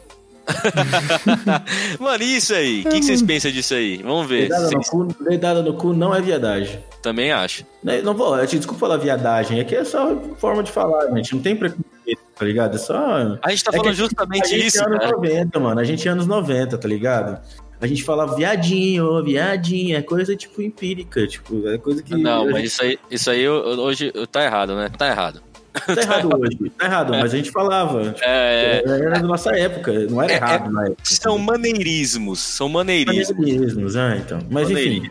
Mano, 2.01 2.23
e 2.23 2.37
isso 2.37 2.55
aí? 2.55 2.81
O 2.81 2.85
que, 2.91 2.99
que 3.01 3.05
vocês 3.05 3.23
pensam 3.23 3.51
disso 3.51 3.75
aí? 3.75 3.99
Vamos 4.03 4.27
ver. 4.29 4.49
Dedada 4.49 4.71
no 4.71 4.81
cu, 4.85 5.25
dedada 5.25 5.63
no 5.63 5.75
cu 5.75 5.93
não 5.93 6.15
é 6.15 6.21
viadagem. 6.21 6.83
também 7.03 7.33
acham. 7.33 7.67
Não, 7.83 8.03
não 8.03 8.15
vou, 8.15 8.39
gente, 8.41 8.59
desculpa 8.59 8.81
falar 8.81 8.97
viadagem, 8.97 9.61
aqui 9.61 9.75
é 9.75 9.85
só 9.85 10.17
forma 10.39 10.63
de 10.63 10.71
falar, 10.73 11.07
gente. 11.17 11.35
Não 11.35 11.43
tem 11.43 11.57
preconceito, 11.57 12.21
tá 12.37 12.45
ligado? 12.45 12.75
É 12.75 12.79
só. 12.79 13.39
A 13.43 13.51
gente 13.51 13.65
tá 13.65 13.71
É 13.73 13.77
falando 13.77 13.89
a 13.91 13.93
justamente 13.95 14.49
gente 14.49 14.67
isso, 14.67 14.79
é 14.81 14.87
anos 14.87 14.99
cara. 14.99 15.13
90, 15.13 15.61
mano. 15.61 15.81
A 15.81 15.85
gente 15.85 16.07
é 16.07 16.11
anos 16.11 16.27
90, 16.27 16.79
tá 16.79 16.89
ligado? 16.89 17.41
A 17.81 17.87
gente 17.87 18.03
fala 18.03 18.27
viadinho, 18.35 19.23
viadinho, 19.23 19.97
é 19.97 20.03
coisa 20.03 20.35
tipo 20.35 20.61
empírica, 20.61 21.25
tipo, 21.29 21.69
é 21.69 21.79
coisa 21.79 22.03
que. 22.03 22.17
Não, 22.17 22.43
a 22.43 22.45
mas 22.47 22.55
gente- 22.57 22.67
isso 22.67 22.83
aí, 22.83 22.99
isso 23.09 23.31
aí 23.31 23.49
hoje 23.49 24.13
tá 24.33 24.43
errado, 24.45 24.75
né? 24.75 24.89
Tá 24.99 25.07
errado. 25.09 25.41
Tá 25.87 26.01
errado 26.03 26.29
hoje, 26.41 26.73
tá 26.77 26.85
errado, 26.87 27.11
mas 27.13 27.33
a 27.35 27.37
gente 27.37 27.51
falava. 27.51 28.05
Tipo, 28.13 28.21
É, 28.25 28.83
Era 28.87 29.11
da 29.21 29.23
nossa 29.27 29.57
época, 29.57 29.93
não 30.11 30.23
era 30.23 30.33
É, 30.33 30.37
errado 30.37 30.71
na 30.71 30.85
época. 30.85 31.03
são 31.05 31.39
maneirismos, 31.39 32.41
são 32.41 32.69
maneirismos. 32.69 33.37
maneirismos, 33.39 33.97
ah, 33.97 34.17
então. 34.17 34.39
Mas 34.51 34.71
enfim, 34.71 35.03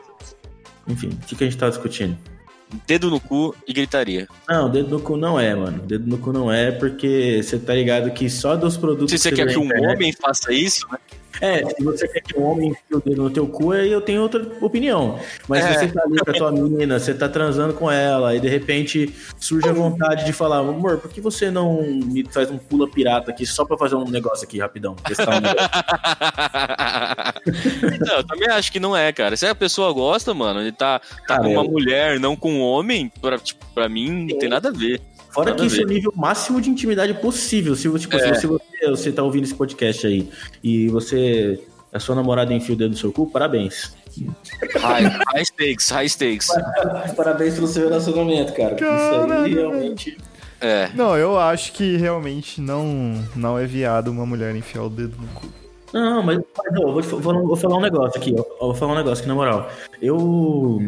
enfim, 0.87 1.09
o 1.09 1.25
que, 1.25 1.35
que 1.35 1.43
a 1.43 1.47
gente 1.49 1.57
tá 1.59 1.69
discutindo? 1.69 2.17
Dedo 2.85 3.09
no 3.09 3.17
cu 3.21 3.55
e 3.65 3.71
gritaria. 3.71 4.27
Não, 4.47 4.69
dedo 4.69 4.89
no 4.89 4.99
cu 4.99 5.15
não 5.15 5.39
é, 5.39 5.55
mano. 5.55 5.79
Dedo 5.83 6.05
no 6.05 6.17
cu 6.17 6.33
não 6.33 6.51
é 6.51 6.69
porque 6.69 7.39
você 7.41 7.57
tá 7.57 7.73
ligado 7.73 8.11
que 8.11 8.29
só 8.29 8.57
dos 8.57 8.75
produtos. 8.75 9.09
Se 9.11 9.17
você 9.17 9.29
que 9.29 9.37
quer 9.37 9.47
que 9.47 9.57
um 9.57 9.63
internet- 9.63 9.95
homem 9.95 10.11
faça 10.11 10.51
isso, 10.51 10.85
né? 10.91 10.97
É, 11.41 11.65
se 11.69 11.83
você 11.83 12.07
quer 12.07 12.21
que 12.21 12.37
um 12.37 12.43
homem 12.43 12.69
enfie 12.69 12.95
o 12.95 12.99
dedo 12.99 13.23
no 13.23 13.29
teu 13.29 13.47
cu, 13.47 13.71
aí 13.71 13.91
eu 13.91 14.01
tenho 14.01 14.21
outra 14.21 14.45
opinião. 14.61 15.19
Mas 15.47 15.65
É. 15.65 15.73
se 15.73 15.79
você 15.79 15.87
tá 15.89 16.03
ali 16.03 16.17
com 16.17 16.31
a 16.31 16.33
tua 16.33 16.51
menina, 16.51 16.99
você 16.99 17.13
tá 17.13 17.29
transando 17.29 17.73
com 17.73 17.89
ela, 17.91 18.35
e 18.35 18.39
de 18.39 18.47
repente 18.47 19.13
surge 19.39 19.67
a 19.69 19.73
vontade 19.73 20.25
de 20.25 20.33
falar, 20.33 20.57
amor, 20.59 20.97
por 20.97 21.11
que 21.11 21.21
você 21.21 21.51
não 21.51 21.81
me 21.83 22.25
faz 22.29 22.49
um 22.49 22.57
pula 22.57 22.89
pirata 22.89 23.31
aqui 23.31 23.45
só 23.45 23.65
pra 23.65 23.77
fazer 23.77 23.95
um 23.95 24.05
negócio 24.09 24.45
aqui 24.45 24.59
rapidão? 24.59 24.95
Testar 24.95 25.37
um 25.37 25.41
não, 28.05 28.15
eu 28.17 28.23
também 28.25 28.49
acho 28.49 28.71
que 28.71 28.79
não 28.79 28.95
é, 28.95 29.11
cara. 29.11 29.35
Se 29.37 29.45
a 29.45 29.55
pessoa 29.55 29.91
gosta, 29.93 30.33
mano, 30.33 30.61
ele 30.61 30.71
tá, 30.71 30.99
tá 30.99 31.05
Cara, 31.27 31.43
com 31.43 31.49
uma 31.51 31.63
eu- 31.65 31.71
mulher, 31.71 32.19
não 32.19 32.35
com 32.35 32.51
um 32.53 32.61
homem, 32.61 33.11
pra, 33.21 33.37
tipo, 33.37 33.65
pra 33.73 33.87
mim 33.89 34.27
não 34.31 34.39
tem 34.39 34.49
nada 34.49 34.69
a 34.69 34.71
ver. 34.71 35.01
Fora 35.37 35.51
Nada 35.51 35.61
que 35.61 35.67
isso 35.67 35.79
é 35.79 35.83
o 35.83 35.87
nível 35.87 36.11
máximo 36.15 36.59
de 36.59 36.67
intimidade 36.67 37.13
possível. 37.13 37.75
Se, 37.75 37.87
tipo, 37.99 38.15
É. 38.15 38.33
se 38.33 38.47
você, 38.47 38.89
você 38.89 39.11
tá 39.11 39.21
ouvindo 39.21 39.43
esse 39.43 39.53
podcast 39.53 40.07
aí 40.07 40.27
e 40.63 40.87
você 40.89 41.63
a 41.93 41.99
sua 41.99 42.15
namorada 42.15 42.51
enfia 42.51 42.73
o 42.73 42.77
dedo 42.77 42.91
no 42.91 42.97
seu 42.97 43.11
cu, 43.11 43.29
parabéns. 43.29 43.95
High, 44.81 45.03
high 45.03 45.45
stakes, 45.45 45.89
high 45.89 46.09
stakes. 46.09 46.47
Parabéns 47.15 47.53
pelo 47.53 47.67
seu 47.67 47.87
relacionamento, 47.87 48.51
cara. 48.53 48.73
Isso 48.73 49.31
aí 49.31 49.53
realmente. 49.53 50.17
É. 50.59 50.89
Não, 50.95 51.15
eu 51.15 51.37
acho 51.37 51.71
que 51.71 51.97
realmente 51.97 52.59
não, 52.59 53.23
não 53.35 53.59
é 53.59 53.67
viado 53.67 54.07
uma 54.07 54.25
mulher 54.25 54.55
enfiar 54.55 54.85
o 54.85 54.89
dedo 54.89 55.17
no 55.21 55.27
cu. 55.39 55.47
Não, 55.93 56.23
mas, 56.23 56.39
mas 56.39 56.81
ó, 56.81 56.91
vou, 56.91 57.01
vou, 57.03 57.47
vou 57.47 57.55
falar 57.55 57.77
um 57.77 57.81
negócio 57.81 58.19
aqui, 58.19 58.35
ó. 58.59 58.65
Vou 58.65 58.73
falar 58.73 58.93
um 58.93 58.95
negócio 58.95 59.19
aqui, 59.19 59.27
na 59.27 59.35
moral. 59.35 59.69
Eu 60.01 60.83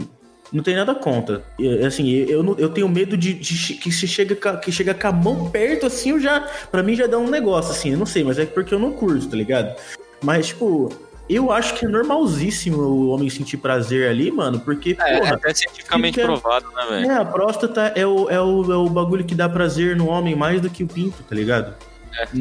não 0.52 0.64
tenho 0.64 0.78
nada 0.78 0.96
contra. 0.96 1.44
Eu, 1.60 1.86
assim, 1.86 2.10
eu, 2.10 2.42
não- 2.44 2.56
eu 2.58 2.70
tenho 2.70 2.88
medo 2.90 3.16
de, 3.16 3.34
de 3.34 3.74
que 3.76 3.92
se 3.92 4.08
chega, 4.08 4.36
que 4.58 4.72
chega 4.72 4.94
com 4.94 5.08
a 5.08 5.12
mão 5.12 5.50
perto, 5.50 5.86
assim, 5.86 6.10
eu 6.12 6.20
já. 6.20 6.42
Pra 6.72 6.82
mim 6.84 6.96
já 6.96 7.08
dá 7.08 7.18
um 7.18 7.30
negócio, 7.30 7.72
assim, 7.72 7.92
eu 7.92 7.98
não 7.98 8.06
sei, 8.06 8.24
mas 8.24 8.40
é 8.40 8.46
porque 8.46 8.74
eu 8.74 8.80
não 8.80 8.92
curto, 8.92 9.28
tá 9.28 9.36
ligado? 9.38 9.76
Mas, 10.22 10.48
tipo, 10.48 10.90
eu 11.30 11.52
acho 11.52 11.76
que 11.76 11.86
é 11.86 11.88
normalzíssimo 11.88 12.82
o 12.82 13.10
homem 13.10 13.30
sentir 13.30 13.58
prazer 13.58 14.10
ali, 14.10 14.32
mano, 14.32 14.60
porque, 14.60 14.98
É, 15.00 15.14
é 15.16 15.20
porra. 15.20 15.36
até 15.36 15.54
cientificamente 15.54 16.16
fica- 16.20 16.28
provado, 16.28 16.66
né, 16.76 16.86
velho? 16.90 17.12
É, 17.12 17.16
a 17.16 17.26
próstata 17.26 17.94
é 17.96 18.06
o, 18.06 18.30
é, 18.30 18.42
o, 18.42 18.72
é 18.72 18.76
o 18.76 18.90
bagulho 18.90 19.24
que 19.24 19.36
dá 19.36 19.48
prazer 19.48 19.96
no 19.96 20.08
homem 20.08 20.36
mais 20.36 20.60
do 20.60 20.70
que 20.70 20.84
o 20.84 20.88
pinto, 20.88 21.22
tá 21.24 21.36
ligado? 21.36 21.76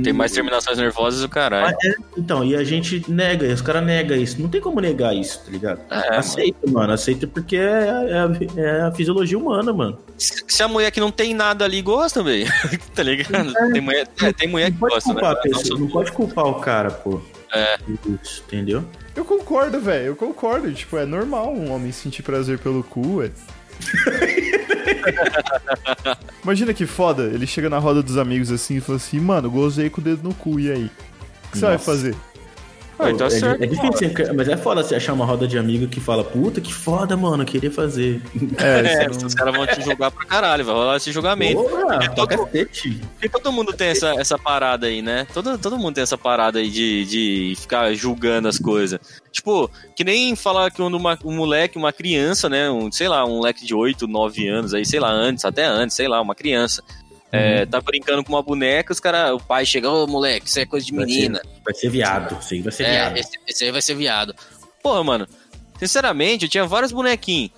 Tem 0.02 0.12
mais 0.12 0.32
terminações 0.32 0.78
nervosas 0.78 1.20
do 1.20 1.28
caralho. 1.28 1.74
Ah, 1.80 1.86
é? 1.88 1.94
Então, 2.16 2.44
e 2.44 2.56
a 2.56 2.64
gente 2.64 3.04
nega, 3.10 3.46
os 3.46 3.60
caras 3.60 3.84
negam 3.84 4.16
isso. 4.16 4.40
Não 4.40 4.48
tem 4.48 4.60
como 4.60 4.80
negar 4.80 5.14
isso, 5.14 5.44
tá 5.44 5.50
ligado? 5.50 5.80
É, 5.90 6.16
aceita, 6.16 6.70
mano. 6.70 6.92
Aceita 6.92 7.26
porque 7.26 7.56
é, 7.56 7.60
é 7.60 8.18
a, 8.18 8.30
é 8.56 8.80
a 8.82 8.92
fisiologia 8.92 9.38
humana, 9.38 9.72
mano. 9.72 9.98
Se 10.16 10.42
se 10.48 10.62
a 10.62 10.68
mulher 10.68 10.90
que 10.90 10.98
não 11.00 11.10
tem 11.12 11.34
nada 11.34 11.64
ali 11.64 11.80
gosta, 11.82 12.22
velho, 12.22 12.46
tá 12.94 13.02
ligado? 13.02 13.52
Tem 13.72 13.80
mulher, 13.80 14.08
é, 14.22 14.32
tem 14.32 14.48
mulher 14.48 14.66
Não 14.70 14.72
que 14.72 14.78
pode 14.80 14.94
gosta, 14.94 15.08
né? 15.08 15.14
culpar 15.14 15.30
a 15.30 15.34
Não 15.34 15.42
pessoa, 15.42 15.64
sou- 15.64 15.78
não 15.78 15.86
pode 15.88 16.12
culpar 16.12 16.44
o 16.46 16.54
cara, 16.56 16.90
pô. 16.90 17.20
É. 17.52 17.78
Isso, 18.22 18.42
entendeu? 18.46 18.84
Eu 19.14 19.24
concordo, 19.24 19.80
velho, 19.80 20.06
eu 20.06 20.16
concordo. 20.16 20.72
Tipo, 20.72 20.96
é 20.98 21.06
normal 21.06 21.52
um 21.54 21.70
homem 21.72 21.92
sentir 21.92 22.22
prazer 22.22 22.58
pelo 22.58 22.82
cu, 22.82 23.16
ué. 23.18 23.30
Imagina 26.42 26.72
que 26.72 26.86
foda, 26.86 27.24
ele 27.24 27.46
chega 27.46 27.68
na 27.68 27.78
roda 27.78 28.02
dos 28.02 28.16
amigos 28.16 28.50
assim 28.50 28.76
e 28.76 28.80
fala 28.80 28.96
assim, 28.96 29.20
mano, 29.20 29.50
gozei 29.50 29.90
com 29.90 30.00
o 30.00 30.04
dedo 30.04 30.22
no 30.22 30.34
cu, 30.34 30.58
e 30.58 30.70
aí? 30.70 30.90
O 31.48 31.50
que 31.50 31.58
você 31.58 31.64
vai 31.64 31.72
Nossa. 31.74 31.84
fazer? 31.84 32.16
Ah, 32.98 33.10
então 33.10 33.26
é, 33.26 33.28
é 33.28 33.30
certo. 33.30 33.62
é 33.62 33.66
difícil, 33.66 34.34
mas 34.34 34.48
é 34.48 34.56
foda 34.56 34.82
você 34.82 34.96
achar 34.96 35.12
uma 35.12 35.24
roda 35.24 35.46
de 35.46 35.56
amigo 35.56 35.86
que 35.86 36.00
fala, 36.00 36.24
puta, 36.24 36.60
que 36.60 36.72
foda, 36.74 37.16
mano, 37.16 37.42
eu 37.42 37.46
queria 37.46 37.70
fazer. 37.70 38.20
É, 38.58 39.04
É, 39.04 39.08
você 39.08 39.24
os 39.24 39.34
caras 39.34 39.56
vão 39.56 39.66
te 39.66 39.80
julgar 39.82 40.10
pra 40.10 40.24
caralho, 40.24 40.64
vai 40.64 40.74
rolar 40.74 40.96
esse 40.96 41.12
julgamento. 41.12 41.62
Porra, 41.62 41.98
Porque 41.98 42.08
todo-. 42.14 42.46
Porque 42.46 43.28
todo 43.28 43.52
mundo 43.52 43.72
tem 43.72 43.88
essa, 43.88 44.10
essa 44.18 44.38
parada 44.38 44.86
aí, 44.86 45.00
né? 45.00 45.26
Todo, 45.32 45.56
todo 45.58 45.78
mundo 45.78 45.94
tem 45.94 46.02
essa 46.02 46.18
parada 46.18 46.58
aí 46.58 46.68
de, 46.68 47.04
de 47.04 47.54
ficar 47.56 47.92
julgando 47.94 48.48
as 48.48 48.58
coisas. 48.58 48.98
Tipo, 49.30 49.70
que 49.94 50.02
nem 50.02 50.34
falar 50.34 50.70
que 50.70 50.78
quando 50.78 50.96
uma, 50.96 51.16
um 51.24 51.36
moleque, 51.36 51.78
uma 51.78 51.92
criança, 51.92 52.48
né? 52.48 52.68
Um, 52.70 52.90
sei 52.90 53.08
lá, 53.08 53.24
um 53.24 53.36
moleque 53.36 53.64
de 53.64 53.74
8, 53.74 54.08
9 54.08 54.48
anos 54.48 54.74
aí, 54.74 54.84
sei 54.84 54.98
lá, 54.98 55.10
antes, 55.10 55.44
até 55.44 55.64
antes, 55.64 55.94
sei 55.94 56.08
lá, 56.08 56.20
uma 56.20 56.34
criança. 56.34 56.82
É, 57.30 57.66
tá 57.66 57.80
brincando 57.80 58.24
com 58.24 58.32
uma 58.32 58.42
boneca, 58.42 58.92
os 58.92 59.00
cara, 59.00 59.34
o 59.34 59.40
pai 59.40 59.66
chega, 59.66 59.90
ô 59.90 60.06
moleque, 60.06 60.48
isso 60.48 60.58
é 60.60 60.64
coisa 60.66 60.86
de 60.86 60.94
Vai 60.94 61.04
menina. 61.04 61.42
Vai 61.64 61.74
ser 61.74 61.90
viado, 61.90 62.38
isso 62.40 62.54
aí 62.54 62.62
vai 62.62 62.72
ser 62.72 62.84
É, 62.84 62.90
viado. 62.90 63.16
esse, 63.18 63.30
esse 63.46 63.64
aí 63.64 63.70
vai 63.70 63.82
ser 63.82 63.94
viado. 63.94 64.34
Porra, 64.82 65.04
mano, 65.04 65.28
sinceramente, 65.78 66.44
eu 66.46 66.50
tinha 66.50 66.64
vários 66.66 66.90
bonequinhos. 66.92 67.50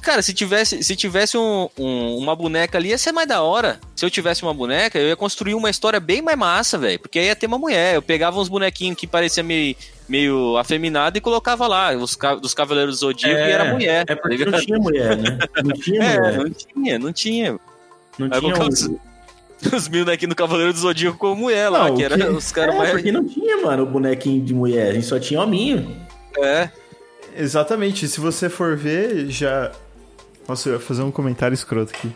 Cara, 0.00 0.20
se 0.20 0.32
tivesse, 0.34 0.82
se 0.82 0.96
tivesse 0.96 1.38
um- 1.38 1.68
um- 1.78 2.16
uma 2.18 2.34
boneca 2.34 2.76
ali, 2.76 2.88
ia 2.88 2.98
ser 2.98 3.12
mais 3.12 3.28
da 3.28 3.40
hora. 3.42 3.78
Se 3.94 4.04
eu 4.04 4.10
tivesse 4.10 4.42
uma 4.42 4.52
boneca, 4.52 4.98
eu 4.98 5.08
ia 5.08 5.16
construir 5.16 5.54
uma 5.54 5.70
história 5.70 6.00
bem 6.00 6.20
mais 6.20 6.36
massa, 6.36 6.76
velho. 6.76 6.98
Porque 6.98 7.18
aí 7.18 7.26
ia 7.26 7.36
ter 7.36 7.46
uma 7.46 7.58
mulher. 7.58 7.94
Eu 7.94 8.02
pegava 8.02 8.40
uns 8.40 8.48
bonequinhos 8.48 8.98
que 8.98 9.06
parecia 9.06 9.42
meio, 9.44 9.76
meio 10.08 10.56
afeminado 10.56 11.16
e 11.16 11.20
colocava 11.20 11.66
lá, 11.68 11.92
os 11.94 12.16
dos 12.42 12.52
Cavaleiros 12.52 12.96
do 12.96 12.98
Zodíaco 13.00 13.38
e 13.38 13.50
era 13.52 13.72
mulher. 13.72 14.02
É 14.08 14.14
tá 14.14 14.16
porque 14.16 14.36
não 14.38 14.44
ligado? 14.46 14.64
tinha 14.64 14.78
mulher, 14.78 15.16
né? 15.16 15.38
Não 15.62 15.72
tinha 15.78 16.02
É, 16.02 16.18
mulher. 16.18 16.36
não 16.38 16.50
tinha, 16.50 16.98
não 16.98 17.12
tinha. 17.12 17.60
Não 18.18 18.28
Aí 18.30 18.40
tinha 18.40 18.54
os, 18.68 18.90
os 19.72 19.88
bonequinhos 19.88 20.30
do 20.30 20.36
Cavaleiro 20.36 20.72
do 20.72 20.78
Zodíaco 20.78 21.18
com 21.18 21.34
mulher 21.34 21.68
lá, 21.68 21.88
Não, 21.88 21.96
que 21.96 22.02
o 22.02 22.04
era 22.04 22.16
que- 22.18 22.24
os 22.24 22.50
caras 22.52 22.74
É, 22.74 22.78
mais. 22.78 22.90
porque 22.90 23.12
não 23.12 23.24
tinha, 23.26 23.56
mano, 23.62 23.82
o 23.82 23.86
bonequinho 23.86 24.42
de 24.44 24.54
mulher. 24.54 24.90
A 24.90 24.94
gente 24.94 25.06
só 25.06 25.18
tinha 25.18 25.40
hominho. 25.40 25.96
É. 26.38 26.68
Exatamente, 27.36 28.08
se 28.08 28.20
você 28.20 28.48
for 28.48 28.76
ver, 28.76 29.28
já. 29.28 29.70
Nossa, 30.48 30.68
eu 30.68 30.74
ia 30.74 30.80
fazer 30.80 31.02
um 31.02 31.10
comentário 31.10 31.54
escroto 31.54 31.92
aqui. 31.94 32.10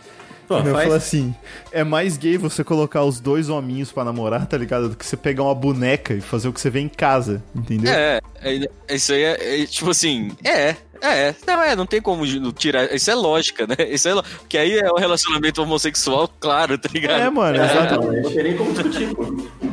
Pô, 0.49 0.57
eu 0.59 0.65
ia 0.67 0.73
faz- 0.73 0.85
falar 0.85 0.97
assim: 0.97 1.35
é 1.73 1.85
mais 1.85 2.17
gay 2.17 2.37
você 2.39 2.65
colocar 2.65 3.05
os 3.05 3.21
dois 3.21 3.49
hominhos 3.49 3.93
pra 3.93 4.05
namorar, 4.05 4.47
tá 4.47 4.57
ligado? 4.57 4.89
Do 4.89 4.97
que 4.97 5.05
você 5.05 5.17
pegar 5.17 5.43
uma 5.43 5.55
boneca 5.55 6.15
e 6.15 6.21
fazer 6.21 6.49
o 6.49 6.53
que 6.53 6.61
você 6.61 6.71
vê 6.71 6.81
em 6.81 6.89
casa, 6.89 7.43
entendeu? 7.55 7.93
É, 7.93 8.21
é, 8.43 8.95
isso 8.95 9.13
aí 9.13 9.23
é, 9.23 9.63
é, 9.63 9.67
tipo 9.67 9.91
assim, 9.91 10.31
é, 10.45 10.75
é, 11.03 11.35
não 11.47 11.63
é, 11.63 11.77
não 11.77 11.87
tem 11.87 12.01
como 12.01 12.25
tirar, 12.53 12.95
isso 12.95 13.11
é 13.11 13.15
lógica, 13.15 13.67
né? 13.67 13.75
Isso 13.91 14.09
é, 14.09 14.15
lo- 14.15 14.25
que 14.49 14.59
aí 14.59 14.79
é 14.79 14.91
um 14.93 14.99
relacionamento 14.99 15.63
homossexual, 15.63 16.29
claro, 16.41 16.77
tá 16.79 16.89
ligado? 16.93 17.21
É, 17.23 17.31
mano, 17.31 17.59
É, 17.59 17.65
exatamente. 17.65 18.23
não 18.23 18.33
teria 18.33 18.55
como 18.57 18.73
discutir, 18.73 19.15
pô. 19.15 19.25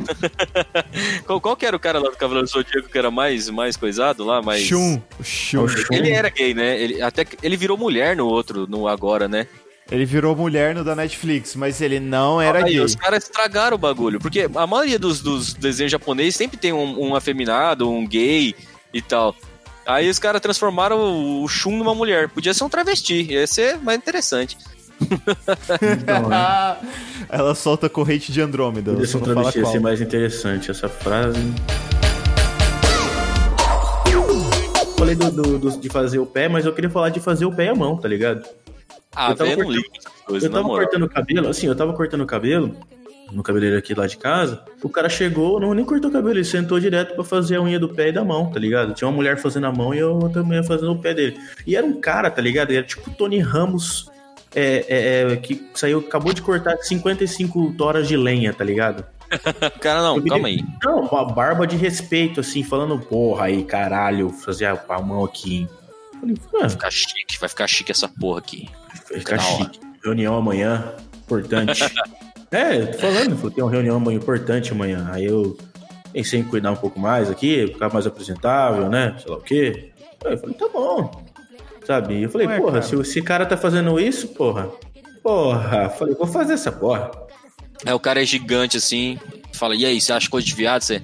Qual, 1.26 1.40
qual 1.40 1.56
que 1.56 1.66
era 1.66 1.76
o 1.76 1.80
cara 1.80 1.98
lá 1.98 2.08
do 2.10 2.16
Cavaleiro 2.16 2.46
do 2.46 2.50
Zodíaco 2.52 2.88
que 2.88 2.98
era 2.98 3.10
mais, 3.10 3.48
mais 3.50 3.76
coisado 3.76 4.24
lá, 4.24 4.40
mais... 4.40 4.62
Shun, 4.62 5.00
o 5.18 5.24
Shun. 5.24 5.64
O. 5.66 5.94
Ele 5.94 6.10
era 6.10 6.28
gay, 6.30 6.54
né? 6.54 6.80
Ele, 6.80 7.02
até 7.02 7.24
que- 7.24 7.36
ele 7.42 7.56
virou 7.56 7.76
mulher 7.76 8.16
no 8.16 8.26
outro, 8.26 8.66
no 8.66 8.88
agora, 8.88 9.28
né? 9.28 9.46
Ele 9.90 10.04
virou 10.04 10.34
mulher 10.36 10.74
no 10.74 10.84
da 10.84 10.94
Netflix, 10.94 11.54
mas 11.54 11.80
ele 11.80 11.98
não 11.98 12.40
era 12.40 12.58
Aí 12.58 12.72
gay. 12.74 12.80
os 12.80 12.94
caras 12.94 13.24
estragaram 13.24 13.74
o 13.74 13.78
bagulho, 13.78 14.18
porque 14.18 14.48
a 14.54 14.66
maioria 14.66 14.98
dos, 14.98 15.20
dos 15.22 15.54
desenhos 15.54 15.90
japoneses 15.92 16.36
sempre 16.36 16.56
tem 16.58 16.72
um, 16.72 17.08
um 17.08 17.14
afeminado, 17.14 17.90
um 17.90 18.06
gay 18.06 18.54
e 18.92 19.00
tal. 19.00 19.34
Aí 19.88 20.06
os 20.10 20.18
caras 20.18 20.40
transformaram 20.42 21.42
o, 21.42 21.48
Shun 21.48 21.78
numa 21.78 21.94
mulher. 21.94 22.28
Podia 22.28 22.52
ser 22.52 22.62
um 22.62 22.68
travesti, 22.68 23.22
ia 23.32 23.46
ser 23.46 23.78
mais 23.78 23.96
interessante. 23.98 24.58
Então, 25.00 26.28
né? 26.28 26.76
Ela 27.30 27.54
solta 27.54 27.88
corrente 27.88 28.30
de 28.30 28.38
Andrômeda, 28.42 28.92
Podia 28.92 29.06
ser 29.06 29.16
um 29.16 29.20
travesti, 29.20 29.60
ia 29.60 29.64
ser 29.66 29.80
mais 29.80 30.00
interessante 30.02 30.70
essa 30.70 30.90
frase. 30.90 31.40
Falei 34.98 35.14
do, 35.14 35.30
do- 35.30 35.58
do- 35.58 35.80
de 35.80 35.88
fazer 35.88 36.18
o 36.18 36.26
pé, 36.26 36.48
mas 36.48 36.66
eu 36.66 36.74
queria 36.74 36.90
falar 36.90 37.08
de 37.08 37.20
fazer 37.20 37.46
o 37.46 37.52
pé 37.52 37.66
e 37.66 37.68
a 37.68 37.74
mão, 37.74 37.96
tá 37.96 38.08
ligado? 38.08 38.46
Ah, 39.14 39.30
Eu 39.30 39.36
tava 39.36 39.54
cortando- 39.56 39.82
coisas, 40.26 40.44
eu 40.44 40.50
tava 40.52 40.68
cortando 40.68 41.02
o 41.04 41.08
cabelo, 41.08 41.48
assim, 41.48 41.66
eu 41.66 41.74
tava 41.74 41.92
cortando 41.94 42.20
o 42.22 42.26
cabelo 42.26 42.76
no 43.32 43.42
cabeleireiro 43.42 43.78
aqui 43.78 43.94
lá 43.94 44.06
de 44.06 44.16
casa. 44.16 44.62
O 44.82 44.88
cara 44.88 45.08
chegou, 45.08 45.60
não 45.60 45.74
nem 45.74 45.84
cortou 45.84 46.10
o 46.10 46.12
cabelo, 46.12 46.34
ele 46.34 46.44
sentou 46.44 46.80
direto 46.80 47.14
pra 47.14 47.24
fazer 47.24 47.56
a 47.56 47.62
unha 47.62 47.78
do 47.78 47.88
pé 47.88 48.08
e 48.08 48.12
da 48.12 48.24
mão, 48.24 48.50
tá 48.50 48.58
ligado? 48.58 48.94
Tinha 48.94 49.08
uma 49.08 49.14
mulher 49.16 49.36
fazendo 49.38 49.66
a 49.66 49.72
mão 49.72 49.94
e 49.94 50.00
a 50.00 50.08
outra 50.08 50.42
mulher 50.42 50.64
fazendo 50.64 50.92
o 50.92 50.98
pé 50.98 51.14
dele. 51.14 51.36
E 51.66 51.76
era 51.76 51.86
um 51.86 52.00
cara, 52.00 52.30
tá 52.30 52.40
ligado? 52.40 52.72
Era 52.72 52.82
tipo 52.82 53.10
o 53.10 53.14
Tony 53.14 53.38
Ramos, 53.38 54.10
é, 54.54 54.84
é, 54.88 55.32
é, 55.32 55.36
que 55.36 55.68
saiu, 55.74 55.98
acabou 56.00 56.32
de 56.32 56.42
cortar 56.42 56.76
55 56.78 57.74
toras 57.76 58.08
de 58.08 58.16
lenha, 58.16 58.52
tá 58.52 58.64
ligado? 58.64 59.04
Cara, 59.80 60.00
não, 60.00 60.16
Eu 60.16 60.24
calma 60.24 60.48
aí. 60.48 60.64
Não, 60.82 61.00
uma 61.02 61.24
barba 61.26 61.66
de 61.66 61.76
respeito, 61.76 62.40
assim, 62.40 62.62
falando, 62.62 62.98
porra 62.98 63.44
aí, 63.44 63.62
caralho, 63.62 64.30
fazer 64.30 64.64
a, 64.64 64.82
a 64.88 65.02
mão 65.02 65.22
aqui. 65.22 65.68
Falei, 66.18 66.34
Vai 66.50 66.70
ficar 66.70 66.90
chique, 66.90 67.38
vai 67.38 67.48
ficar 67.48 67.66
chique 67.66 67.92
essa 67.92 68.08
porra 68.08 68.38
aqui. 68.38 68.70
vai 69.10 69.18
ficar 69.20 69.38
chique. 69.38 69.80
Reunião 70.02 70.34
amanhã, 70.34 70.94
importante. 71.26 71.84
é, 72.50 72.80
eu 72.80 72.92
tô 72.92 72.98
falando, 72.98 73.36
falou, 73.36 73.50
tem 73.50 73.64
uma 73.64 73.70
reunião 73.70 73.96
amanhã 73.96 74.16
importante 74.16 74.72
amanhã. 74.72 75.08
Aí 75.12 75.24
eu 75.24 75.56
pensei 76.12 76.40
em 76.40 76.44
cuidar 76.44 76.72
um 76.72 76.76
pouco 76.76 76.98
mais 76.98 77.30
aqui, 77.30 77.66
ficar 77.66 77.92
mais 77.92 78.06
apresentável, 78.06 78.88
né? 78.88 79.16
Sei 79.18 79.30
lá 79.30 79.36
o 79.36 79.42
quê. 79.42 79.92
Aí 80.24 80.32
eu 80.32 80.38
falei, 80.38 80.54
tá 80.56 80.68
bom. 80.68 81.24
Sabe? 81.84 82.14
E 82.14 82.22
eu 82.24 82.30
falei, 82.30 82.46
Ué, 82.46 82.58
porra, 82.58 82.72
cara. 82.72 82.82
se 82.82 82.94
esse 82.96 83.22
cara 83.22 83.46
tá 83.46 83.56
fazendo 83.56 83.98
isso, 83.98 84.28
porra. 84.28 84.70
Porra, 85.22 85.88
falei, 85.90 86.14
vou 86.14 86.26
fazer 86.26 86.54
essa 86.54 86.72
porra. 86.72 87.10
Aí 87.84 87.92
o 87.92 88.00
cara 88.00 88.22
é 88.22 88.26
gigante 88.26 88.76
assim, 88.76 89.18
fala, 89.52 89.74
e 89.74 89.84
aí, 89.84 90.00
você 90.00 90.12
acha 90.12 90.28
coisa 90.28 90.46
de 90.46 90.54
viado? 90.54 90.82
Você. 90.82 91.02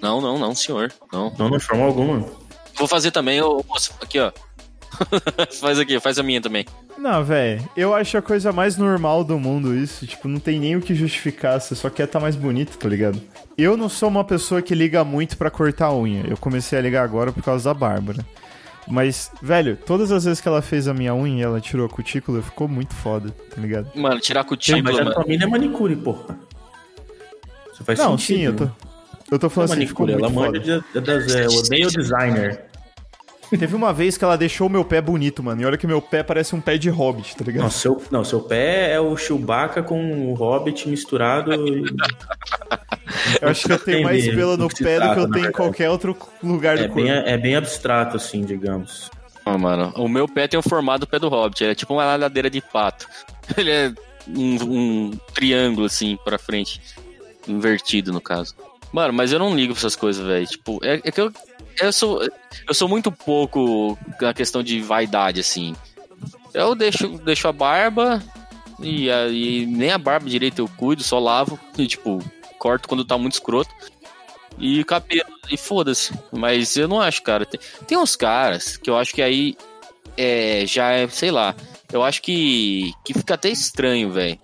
Não, 0.00 0.20
não, 0.20 0.38
não, 0.38 0.54
senhor. 0.54 0.92
Não. 1.12 1.32
Não, 1.38 1.48
não 1.48 1.58
de 1.58 1.64
forma 1.64 1.84
alguma. 1.84 2.24
Vou 2.76 2.88
fazer 2.88 3.10
também, 3.10 3.40
ô 3.40 3.64
moço, 3.68 3.94
aqui, 4.02 4.18
ó. 4.18 4.32
faz 5.60 5.78
aqui, 5.78 5.98
faz 6.00 6.18
a 6.18 6.22
minha 6.22 6.40
também. 6.40 6.64
Não, 6.98 7.24
velho, 7.24 7.68
eu 7.76 7.94
acho 7.94 8.16
a 8.16 8.22
coisa 8.22 8.52
mais 8.52 8.76
normal 8.76 9.24
do 9.24 9.38
mundo 9.38 9.74
isso. 9.74 10.06
Tipo, 10.06 10.28
não 10.28 10.38
tem 10.38 10.58
nem 10.58 10.76
o 10.76 10.80
que 10.80 10.94
justificar, 10.94 11.60
você 11.60 11.74
só 11.74 11.90
quer 11.90 12.04
estar 12.04 12.20
mais 12.20 12.36
bonito, 12.36 12.76
tá 12.78 12.88
ligado? 12.88 13.20
Eu 13.56 13.76
não 13.76 13.88
sou 13.88 14.08
uma 14.08 14.24
pessoa 14.24 14.62
que 14.62 14.74
liga 14.74 15.04
muito 15.04 15.36
pra 15.36 15.50
cortar 15.50 15.86
a 15.86 15.96
unha. 15.96 16.24
Eu 16.28 16.36
comecei 16.36 16.78
a 16.78 16.82
ligar 16.82 17.04
agora 17.04 17.32
por 17.32 17.42
causa 17.42 17.64
da 17.64 17.74
Bárbara. 17.74 18.24
Mas, 18.86 19.30
velho, 19.40 19.76
todas 19.76 20.12
as 20.12 20.24
vezes 20.24 20.40
que 20.40 20.48
ela 20.48 20.60
fez 20.60 20.86
a 20.88 20.94
minha 20.94 21.14
unha 21.14 21.40
e 21.40 21.42
ela 21.42 21.60
tirou 21.60 21.86
a 21.86 21.88
cutícula, 21.88 22.42
ficou 22.42 22.68
muito 22.68 22.94
foda, 22.94 23.30
tá 23.30 23.60
ligado? 23.60 23.90
Mano, 23.94 24.20
tirar 24.20 24.42
Sim, 24.42 24.46
mas 24.48 24.48
cutícula, 24.48 25.00
a 25.00 25.04
mano. 25.04 25.14
tua 25.14 25.24
mina 25.26 25.44
é 25.44 25.46
manicure, 25.46 25.96
porra. 25.96 26.38
Isso 27.72 27.82
faz 27.84 27.98
não, 27.98 28.18
sentido. 28.18 28.36
sim, 28.36 28.42
eu 28.42 28.56
tô. 28.56 28.64
Eu 29.30 29.38
tô 29.38 29.46
Não 29.46 29.50
é 29.50 29.54
falando 29.54 29.72
assim, 29.72 29.86
ficou 29.86 30.06
manicure, 30.06 30.30
muito 30.32 30.38
ela 30.38 30.46
foda. 30.46 30.58
manja 30.58 30.84
das. 31.00 31.34
É, 31.34 31.48
odeio 31.48 31.88
designer. 31.90 32.64
Teve 33.58 33.74
uma 33.74 33.92
vez 33.92 34.16
que 34.16 34.24
ela 34.24 34.36
deixou 34.36 34.66
o 34.66 34.70
meu 34.70 34.84
pé 34.84 35.00
bonito, 35.00 35.42
mano. 35.42 35.62
E 35.62 35.64
olha 35.64 35.76
que 35.76 35.86
meu 35.86 36.00
pé 36.02 36.22
parece 36.22 36.54
um 36.54 36.60
pé 36.60 36.76
de 36.78 36.88
hobbit, 36.90 37.36
tá 37.36 37.44
ligado? 37.44 37.62
Não, 37.64 37.70
seu, 37.70 38.02
não, 38.10 38.24
seu 38.24 38.40
pé 38.40 38.92
é 38.92 39.00
o 39.00 39.16
Chewbacca 39.16 39.82
com 39.82 40.30
o 40.30 40.34
Hobbit 40.34 40.88
misturado. 40.88 41.52
e- 41.54 41.84
eu 43.40 43.48
acho 43.48 43.66
que 43.66 43.72
eu 43.72 43.78
tenho 43.78 44.02
mais 44.04 44.24
pelo 44.26 44.56
no 44.56 44.68
Do 44.68 44.74
pé 44.74 44.98
do 45.00 45.14
que 45.14 45.20
eu 45.20 45.30
tenho 45.30 45.46
em 45.48 45.52
qualquer 45.52 45.90
outro 45.90 46.16
lugar 46.42 46.76
do 46.76 46.84
É 46.84 46.88
corpo. 46.88 47.02
bem, 47.02 47.10
é 47.10 47.36
bem 47.38 47.56
abstrato, 47.56 48.16
assim, 48.16 48.42
digamos. 48.42 49.10
Ah, 49.46 49.58
mano, 49.58 49.92
o 49.96 50.08
meu 50.08 50.26
pé 50.26 50.48
tem 50.48 50.58
o 50.58 50.62
formato 50.62 51.00
do 51.00 51.06
pé 51.06 51.18
do 51.18 51.28
Hobbit. 51.28 51.62
Ele 51.62 51.72
é 51.72 51.74
tipo 51.74 51.92
uma 51.94 52.04
nadadeira 52.04 52.48
de 52.48 52.60
pato. 52.60 53.06
Ele 53.58 53.70
é 53.70 53.92
um, 54.26 54.56
um 54.64 55.10
triângulo, 55.34 55.86
assim, 55.86 56.18
pra 56.24 56.38
frente. 56.38 56.80
Invertido, 57.46 58.10
no 58.12 58.20
caso. 58.22 58.54
Mano, 58.90 59.12
mas 59.12 59.32
eu 59.32 59.38
não 59.38 59.54
ligo 59.54 59.74
pra 59.74 59.80
essas 59.80 59.96
coisas, 59.96 60.24
velho. 60.24 60.46
Tipo, 60.46 60.80
é, 60.82 60.94
é 61.04 61.10
que 61.12 61.20
eu, 61.20 61.30
eu 61.80 61.92
sou. 61.92 62.22
Eu 62.66 62.74
sou 62.74 62.88
muito 62.88 63.10
pouco 63.10 63.98
na 64.20 64.32
questão 64.32 64.62
de 64.62 64.80
vaidade, 64.80 65.40
assim. 65.40 65.74
Eu 66.52 66.74
deixo, 66.74 67.08
deixo 67.18 67.48
a 67.48 67.52
barba 67.52 68.22
e, 68.80 69.10
aí 69.10 69.66
nem 69.66 69.90
a 69.90 69.98
barba 69.98 70.28
direito 70.28 70.60
eu 70.60 70.68
cuido, 70.68 71.02
só 71.02 71.18
lavo. 71.18 71.58
E, 71.76 71.86
tipo, 71.86 72.22
corto 72.58 72.88
quando 72.88 73.04
tá 73.04 73.16
muito 73.18 73.34
escroto. 73.34 73.70
E 74.58 74.84
cabelo, 74.84 75.30
e 75.50 75.56
foda-se. 75.56 76.12
Mas 76.32 76.76
eu 76.76 76.88
não 76.88 77.00
acho, 77.00 77.22
cara. 77.22 77.44
Tem, 77.44 77.60
tem 77.86 77.98
uns 77.98 78.16
caras 78.16 78.76
que 78.76 78.88
eu 78.88 78.96
acho 78.96 79.14
que 79.14 79.22
aí 79.22 79.56
é, 80.16 80.64
já 80.66 80.92
é, 80.92 81.08
sei 81.08 81.30
lá. 81.30 81.54
Eu 81.92 82.02
acho 82.02 82.22
que, 82.22 82.92
que 83.04 83.14
fica 83.14 83.34
até 83.34 83.48
estranho, 83.48 84.10
velho. 84.10 84.38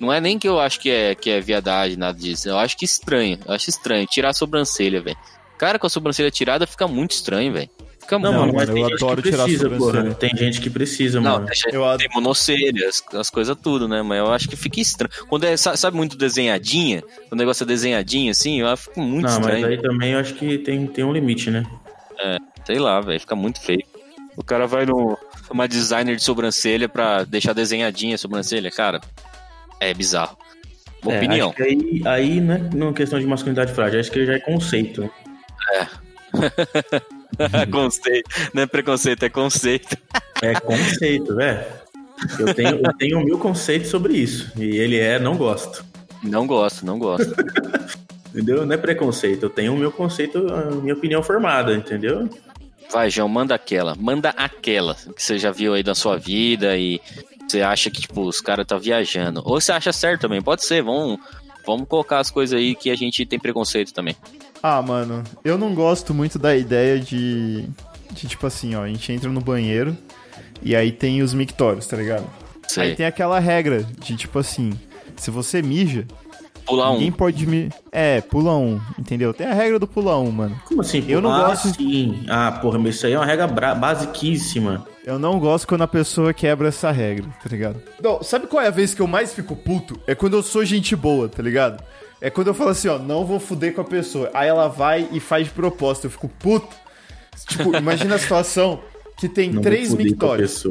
Não 0.00 0.12
é 0.12 0.20
nem 0.20 0.38
que 0.38 0.48
eu 0.48 0.58
acho 0.60 0.80
que 0.80 0.90
é, 0.90 1.14
que 1.14 1.30
é 1.30 1.40
viadagem, 1.40 1.96
nada 1.96 2.18
disso. 2.18 2.48
Eu 2.48 2.58
acho 2.58 2.76
que 2.76 2.84
estranho. 2.84 3.38
Eu 3.46 3.54
acho 3.54 3.70
estranho. 3.70 4.06
Tirar 4.06 4.30
a 4.30 4.34
sobrancelha, 4.34 5.00
velho. 5.00 5.16
Cara, 5.58 5.78
com 5.78 5.86
a 5.86 5.90
sobrancelha 5.90 6.30
tirada 6.30 6.66
fica 6.66 6.86
muito 6.88 7.12
estranho, 7.12 7.52
velho. 7.52 7.70
Fica 8.00 8.18
Não, 8.18 8.32
muito. 8.32 8.40
mano, 8.40 8.52
mas 8.54 8.68
tem 8.68 8.82
eu 8.82 8.86
adoro 8.94 9.22
tirar 9.22 9.42
a 9.42 9.44
precisa, 9.44 9.62
sobrancelha. 9.70 10.02
porra. 10.04 10.14
Tem 10.16 10.30
gente 10.36 10.60
que 10.60 10.68
precisa, 10.68 11.20
Não, 11.22 11.32
mano. 11.34 11.46
deixa, 11.46 11.70
Eu 11.70 11.96
tem 11.96 12.08
monocelha, 12.14 12.86
as, 12.88 13.02
as 13.14 13.30
coisas 13.30 13.56
tudo, 13.62 13.88
né? 13.88 14.02
Mas 14.02 14.18
eu 14.18 14.30
acho 14.30 14.46
que 14.48 14.56
fica 14.56 14.78
estranho. 14.78 15.10
Quando 15.26 15.44
é, 15.44 15.56
sa- 15.56 15.74
sabe, 15.76 15.96
muito 15.96 16.14
desenhadinha, 16.16 17.02
o 17.30 17.34
negócio 17.36 17.64
é 17.64 17.66
desenhadinho 17.66 18.30
assim, 18.30 18.60
eu 18.60 18.76
fica 18.76 19.00
muito 19.00 19.24
Não, 19.26 19.40
mas 19.40 19.40
estranho. 19.54 19.66
aí 19.66 19.80
também 19.80 20.12
eu 20.12 20.18
acho 20.18 20.34
que 20.34 20.58
tem, 20.58 20.86
tem 20.86 21.02
um 21.04 21.12
limite, 21.12 21.50
né? 21.50 21.64
Sei 22.66 22.78
lá, 22.78 23.00
velho, 23.00 23.20
fica 23.20 23.34
muito 23.34 23.60
feio. 23.60 23.82
O 24.36 24.42
cara 24.44 24.66
vai 24.66 24.84
no 24.84 25.16
uma 25.50 25.66
designer 25.68 26.16
de 26.16 26.22
sobrancelha 26.22 26.88
pra 26.88 27.24
deixar 27.24 27.52
desenhadinha 27.52 28.16
a 28.16 28.18
sobrancelha, 28.18 28.70
cara. 28.70 29.00
É 29.80 29.94
bizarro. 29.94 30.36
É, 31.06 31.16
Opinião. 31.18 31.48
acho 31.48 31.56
que 31.56 31.62
aí, 31.62 32.02
aí 32.06 32.40
não 32.40 32.54
é 32.54 32.58
não 32.74 32.88
é 32.88 32.92
questão 32.92 33.18
de 33.20 33.26
masculinidade 33.26 33.72
frágil, 33.72 34.00
acho 34.00 34.10
que 34.10 34.24
já 34.26 34.34
é 34.34 34.40
conceito. 34.40 35.10
Né? 35.74 35.88
conceito. 37.70 38.30
Não 38.52 38.62
é 38.62 38.66
preconceito, 38.66 39.22
é 39.24 39.28
conceito. 39.28 39.96
É 40.42 40.54
conceito, 40.54 41.34
velho. 41.34 41.64
Eu 42.38 42.54
tenho, 42.54 42.80
eu 42.84 42.92
tenho 42.96 43.18
o 43.18 43.24
meu 43.24 43.38
conceito 43.38 43.88
sobre 43.88 44.14
isso. 44.14 44.52
E 44.56 44.76
ele 44.76 44.98
é 44.98 45.18
não 45.18 45.36
gosto. 45.36 45.84
Não 46.22 46.46
gosto, 46.46 46.86
não 46.86 46.98
gosto. 46.98 47.34
Entendeu? 48.34 48.66
Não 48.66 48.74
é 48.74 48.78
preconceito. 48.78 49.44
Eu 49.44 49.50
tenho 49.50 49.74
o 49.74 49.78
meu 49.78 49.92
conceito, 49.92 50.52
a 50.52 50.70
minha 50.72 50.94
opinião 50.94 51.22
formada, 51.22 51.72
entendeu? 51.72 52.28
Vai, 52.90 53.08
João, 53.08 53.28
manda 53.28 53.54
aquela. 53.54 53.94
Manda 53.94 54.30
aquela 54.30 54.96
que 54.96 55.22
você 55.22 55.38
já 55.38 55.52
viu 55.52 55.72
aí 55.72 55.84
da 55.84 55.94
sua 55.94 56.16
vida 56.18 56.76
e 56.76 57.00
você 57.46 57.62
acha 57.62 57.90
que, 57.90 58.00
tipo, 58.00 58.22
os 58.22 58.40
caras 58.40 58.66
tá 58.66 58.76
viajando. 58.76 59.40
Ou 59.44 59.60
você 59.60 59.70
acha 59.70 59.92
certo 59.92 60.22
também, 60.22 60.42
pode 60.42 60.64
ser. 60.64 60.82
Vamos, 60.82 61.20
vamos 61.64 61.86
colocar 61.86 62.18
as 62.18 62.28
coisas 62.28 62.58
aí 62.58 62.74
que 62.74 62.90
a 62.90 62.96
gente 62.96 63.24
tem 63.24 63.38
preconceito 63.38 63.92
também. 63.92 64.16
Ah, 64.66 64.80
mano, 64.80 65.22
eu 65.44 65.58
não 65.58 65.74
gosto 65.74 66.14
muito 66.14 66.38
da 66.38 66.56
ideia 66.56 66.98
de, 66.98 67.66
de 68.12 68.26
tipo 68.26 68.46
assim, 68.46 68.74
ó, 68.74 68.84
a 68.84 68.88
gente 68.88 69.12
entra 69.12 69.28
no 69.28 69.42
banheiro 69.42 69.94
e 70.62 70.74
aí 70.74 70.90
tem 70.90 71.20
os 71.20 71.34
mictórios, 71.34 71.86
tá 71.86 71.98
ligado? 71.98 72.24
Aí 72.24 72.86
Sei. 72.86 72.94
tem 72.94 73.04
aquela 73.04 73.38
regra 73.38 73.82
de 73.98 74.16
tipo 74.16 74.38
assim, 74.38 74.72
se 75.16 75.30
você 75.30 75.60
mija, 75.60 76.06
Pular 76.64 76.92
um. 76.92 76.94
ninguém 76.94 77.12
pode 77.12 77.46
me... 77.46 77.68
É, 77.92 78.22
pula 78.22 78.56
um, 78.56 78.80
entendeu? 78.98 79.34
Tem 79.34 79.46
a 79.46 79.52
regra 79.52 79.78
do 79.78 79.86
pula 79.86 80.18
um, 80.18 80.30
mano. 80.30 80.58
Como 80.64 80.80
assim? 80.80 81.04
Eu 81.08 81.20
não 81.20 81.30
ah, 81.30 81.48
gosto- 81.48 81.74
Sim. 81.74 82.24
Ah, 82.26 82.50
porra, 82.52 82.78
mas 82.78 82.94
isso 82.94 83.04
aí 83.04 83.12
é 83.12 83.18
uma 83.18 83.26
regra 83.26 83.46
bra- 83.46 83.74
basiquíssima. 83.74 84.86
Eu 85.04 85.18
não 85.18 85.38
gosto 85.38 85.68
quando 85.68 85.82
a 85.82 85.86
pessoa 85.86 86.32
quebra 86.32 86.68
essa 86.68 86.90
regra, 86.90 87.26
tá 87.42 87.50
ligado? 87.50 87.82
Não, 88.02 88.22
sabe 88.22 88.46
qual 88.46 88.62
é 88.62 88.68
a 88.68 88.70
vez 88.70 88.94
que 88.94 89.02
eu 89.02 89.06
mais 89.06 89.34
fico 89.34 89.54
puto? 89.54 90.00
É 90.06 90.14
quando 90.14 90.38
eu 90.38 90.42
sou 90.42 90.64
gente 90.64 90.96
boa, 90.96 91.28
tá 91.28 91.42
ligado? 91.42 91.84
É 92.24 92.30
quando 92.30 92.46
eu 92.46 92.54
falo 92.54 92.70
assim, 92.70 92.88
ó, 92.88 92.98
não 92.98 93.26
vou 93.26 93.38
fuder 93.38 93.74
com 93.74 93.82
a 93.82 93.84
pessoa. 93.84 94.30
Aí 94.32 94.48
ela 94.48 94.66
vai 94.66 95.06
e 95.12 95.20
faz 95.20 95.44
de 95.44 95.52
propósito. 95.52 96.06
Eu 96.06 96.10
fico 96.10 96.26
puto. 96.26 96.74
Tipo, 97.46 97.76
imagina 97.76 98.14
a 98.14 98.18
situação 98.18 98.80
que 99.18 99.28
tem 99.28 99.52
Não 99.52 99.60
três 99.60 99.92
mictórios. 99.92 100.64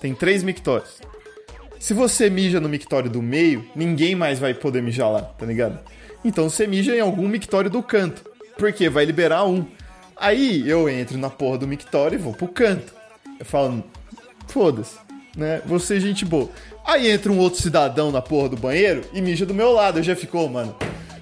Tem 0.00 0.14
três 0.14 0.44
mictórios. 0.44 1.00
Se 1.80 1.92
você 1.92 2.30
mija 2.30 2.60
no 2.60 2.68
mictório 2.68 3.10
do 3.10 3.20
meio, 3.20 3.66
ninguém 3.74 4.14
mais 4.14 4.38
vai 4.38 4.54
poder 4.54 4.80
mijar 4.80 5.10
lá, 5.10 5.22
tá 5.22 5.44
ligado? 5.44 5.80
Então 6.24 6.48
você 6.48 6.68
mija 6.68 6.94
em 6.94 7.00
algum 7.00 7.26
mictório 7.26 7.68
do 7.68 7.82
canto. 7.82 8.22
Porque 8.56 8.88
vai 8.88 9.04
liberar 9.04 9.44
um. 9.44 9.66
Aí 10.16 10.70
eu 10.70 10.88
entro 10.88 11.18
na 11.18 11.28
porra 11.28 11.58
do 11.58 11.66
mictório 11.66 12.16
e 12.16 12.22
vou 12.22 12.32
pro 12.32 12.46
canto. 12.46 12.94
Eu 13.40 13.44
falo, 13.44 13.82
foda-se, 14.46 14.98
né? 15.36 15.60
Você 15.66 15.96
é 15.96 16.00
gente 16.00 16.24
boa. 16.24 16.48
Aí 16.86 17.10
entra 17.10 17.32
um 17.32 17.38
outro 17.38 17.60
cidadão 17.60 18.12
na 18.12 18.22
porra 18.22 18.50
do 18.50 18.56
banheiro 18.56 19.02
e 19.12 19.20
mija 19.20 19.44
do 19.44 19.52
meu 19.52 19.72
lado. 19.72 19.98
Eu 19.98 20.02
já 20.04 20.14
ficou, 20.14 20.48
mano. 20.48 20.74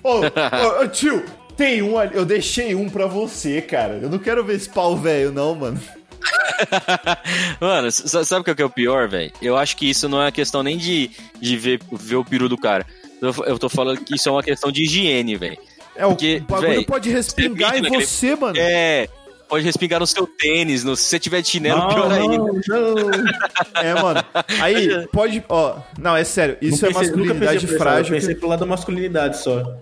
Ô, 0.03 0.21
ô, 0.21 0.83
ô, 0.83 0.89
tio, 0.89 1.25
tem 1.57 1.83
um 1.83 1.99
ali. 1.99 2.15
Eu 2.15 2.25
deixei 2.25 2.75
um 2.75 2.89
pra 2.89 3.07
você, 3.07 3.63
cara. 3.63 3.99
Eu 4.03 4.11
não 4.11 4.19
quero 4.19 4.45
ver 4.45 4.57
esse 4.57 4.69
pau 4.69 4.97
velho, 4.97 5.33
não, 5.33 5.55
mano. 5.55 5.81
Mano, 7.61 7.91
sabe 7.91 8.41
o 8.41 8.45
que 8.45 8.51
é 8.51 8.55
que 8.55 8.63
é 8.63 8.65
o 8.65 8.71
pior, 8.71 9.09
velho? 9.09 9.31
Eu 9.43 9.57
acho 9.57 9.77
que 9.77 9.91
isso 9.91 10.09
não 10.09 10.23
é 10.23 10.33
questão 10.33 10.63
nem 10.63 10.79
de, 10.79 11.11
de 11.39 11.57
ver, 11.57 11.81
ver 11.93 12.17
o 12.17 12.25
peru 12.25 12.49
do 12.49 12.57
cara. 12.57 12.87
Eu, 13.21 13.59
tô 13.59 13.69
falando 13.69 14.01
que 14.01 14.15
isso 14.15 14.29
é 14.29 14.33
uma 14.33 14.43
questão 14.43 14.71
de 14.71 14.85
higiene, 14.85 15.37
velho. 15.37 15.59
É, 15.97 16.07
o 16.07 16.11
Porque, 16.11 16.43
bagulho 16.49 16.71
véi, 16.71 16.85
pode 16.85 17.11
respingar 17.11 17.77
em 17.77 17.89
você, 17.89 18.35
mano. 18.35 18.57
É, 18.59 19.09
pode 19.55 19.65
respingar 19.65 20.01
no 20.01 20.07
seu 20.07 20.27
tênis, 20.27 20.83
no, 20.83 20.97
se 20.97 21.05
você 21.05 21.19
tiver 21.19 21.41
de 21.41 21.49
chinelo, 21.49 21.87
pior 21.89 22.11
ainda. 22.13 22.37
não, 22.37 22.53
não. 22.67 23.83
É, 23.83 23.95
mano. 24.03 24.21
Aí, 24.61 25.07
pode. 25.13 25.45
Ó, 25.49 25.77
não, 25.99 26.17
é 26.17 26.25
sério. 26.25 26.57
Isso 26.61 26.83
Não 26.83 26.91
é 26.91 26.95
masculinidade 26.95 27.61
pensei 27.61 27.79
frágil. 27.79 28.15
Eu 28.15 28.21
pensei 28.21 28.35
pro 28.35 28.49
lado 28.49 28.61
da 28.61 28.67
masculinidade 28.67 29.39
só. 29.39 29.77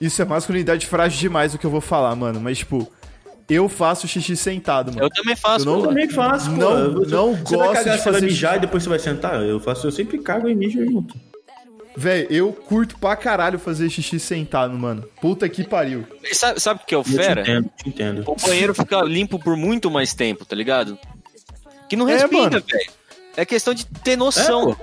Isso 0.00 0.22
é 0.22 0.24
masculinidade 0.24 0.86
frágil 0.86 1.18
demais 1.18 1.54
o 1.54 1.58
que 1.58 1.66
eu 1.66 1.70
vou 1.70 1.80
falar, 1.80 2.14
mano. 2.14 2.40
Mas, 2.40 2.58
tipo, 2.58 2.88
eu 3.48 3.68
faço 3.68 4.06
xixi 4.06 4.36
sentado, 4.36 4.92
mano. 4.92 5.04
Eu 5.04 5.10
também 5.10 5.34
faço, 5.34 5.68
Eu 5.68 5.72
não-. 5.72 5.80
Eu 5.80 5.88
também 5.88 6.08
faço, 6.08 6.50
pô. 6.50 6.56
Não- 6.56 6.88
não 6.92 7.34
você 7.34 7.56
vai 7.56 7.66
gosto 7.68 7.74
cagar, 7.84 7.96
de 7.96 8.02
você 8.02 8.10
vai 8.10 8.12
fazer 8.14 8.26
mijar 8.26 8.56
e 8.56 8.60
depois 8.60 8.82
você 8.84 8.88
vai 8.88 8.98
sentar? 9.00 9.42
Eu 9.42 9.58
faço, 9.58 9.86
eu 9.86 9.92
sempre 9.92 10.18
cago 10.18 10.48
e 10.48 10.54
mijo 10.54 10.84
junto. 10.84 11.14
Véi, 11.96 12.26
eu 12.30 12.52
curto 12.52 12.98
pra 12.98 13.14
caralho 13.16 13.58
fazer 13.58 13.90
xixi 13.90 14.18
sentado, 14.18 14.72
mano. 14.74 15.02
Puta 15.20 15.48
que 15.48 15.62
pariu. 15.64 16.06
Sabe, 16.32 16.58
sabe 16.60 16.80
o 16.82 16.86
que 16.86 16.94
é 16.94 16.98
o 16.98 17.00
Eu 17.00 17.04
te 17.04 17.12
fera? 17.16 17.40
entendo, 17.42 17.70
te 17.76 17.88
entendo. 17.88 18.24
O 18.26 18.34
banheiro 18.36 18.74
fica 18.74 19.00
limpo 19.02 19.38
por 19.38 19.56
muito 19.56 19.90
mais 19.90 20.14
tempo, 20.14 20.44
tá 20.44 20.56
ligado? 20.56 20.98
Que 21.88 21.96
não 21.96 22.08
É, 22.08 22.14
respinga, 22.16 22.42
mano. 22.50 22.64
velho. 22.70 22.90
É 23.36 23.44
questão 23.44 23.74
de 23.74 23.84
ter 23.86 24.16
noção. 24.16 24.76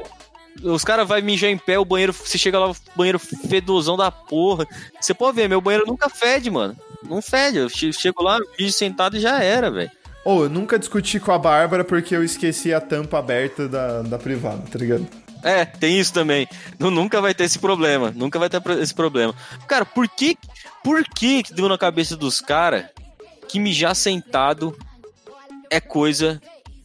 É, 0.63 0.67
Os 0.67 0.83
caras 0.83 1.07
vão 1.07 1.21
mijar 1.21 1.49
em 1.49 1.57
pé, 1.57 1.79
o 1.79 1.85
banheiro, 1.85 2.11
você 2.11 2.37
chega 2.37 2.59
lá, 2.59 2.69
o 2.71 2.75
banheiro 2.95 3.17
fedozão 3.17 3.95
da 3.95 4.11
porra. 4.11 4.67
Você 4.99 5.13
pode 5.13 5.35
ver, 5.35 5.47
meu 5.47 5.61
banheiro 5.61 5.85
nunca 5.87 6.09
fede, 6.09 6.51
mano. 6.51 6.75
Não 7.07 7.21
fede. 7.21 7.57
Eu 7.59 7.69
che- 7.69 7.93
chego 7.93 8.21
lá, 8.21 8.37
mijo 8.59 8.73
sentado 8.73 9.15
e 9.17 9.19
já 9.19 9.41
era, 9.41 9.71
velho. 9.71 9.89
Ô, 10.25 10.43
eu 10.43 10.49
nunca 10.49 10.77
discuti 10.77 11.17
com 11.19 11.31
a 11.31 11.39
Bárbara 11.39 11.83
porque 11.85 12.13
eu 12.15 12.23
esqueci 12.23 12.73
a 12.73 12.81
tampa 12.81 13.17
aberta 13.19 13.67
da, 13.69 14.01
da 14.01 14.17
privada, 14.19 14.61
tá 14.69 14.77
ligado? 14.77 15.07
É, 15.43 15.63
tem 15.65 15.99
isso 15.99 16.13
também. 16.13 16.47
Nu- 16.77 16.91
Nunca 16.91 17.21
vai 17.21 17.33
ter 17.33 17.45
esse 17.45 17.59
problema. 17.59 18.11
Nunca 18.15 18.37
vai 18.39 18.49
ter 18.49 18.61
esse 18.81 18.93
problema. 18.93 19.33
Cara, 19.67 19.85
por 19.85 20.07
que 20.07 20.37
por 20.83 21.03
que 21.03 21.43
deu 21.51 21.67
na 21.69 21.77
cabeça 21.77 22.15
dos 22.15 22.39
caras 22.41 22.85
que 23.47 23.59
mijar 23.59 23.95
sentado 23.95 24.77
é 25.69 25.79
coisa 25.79 26.41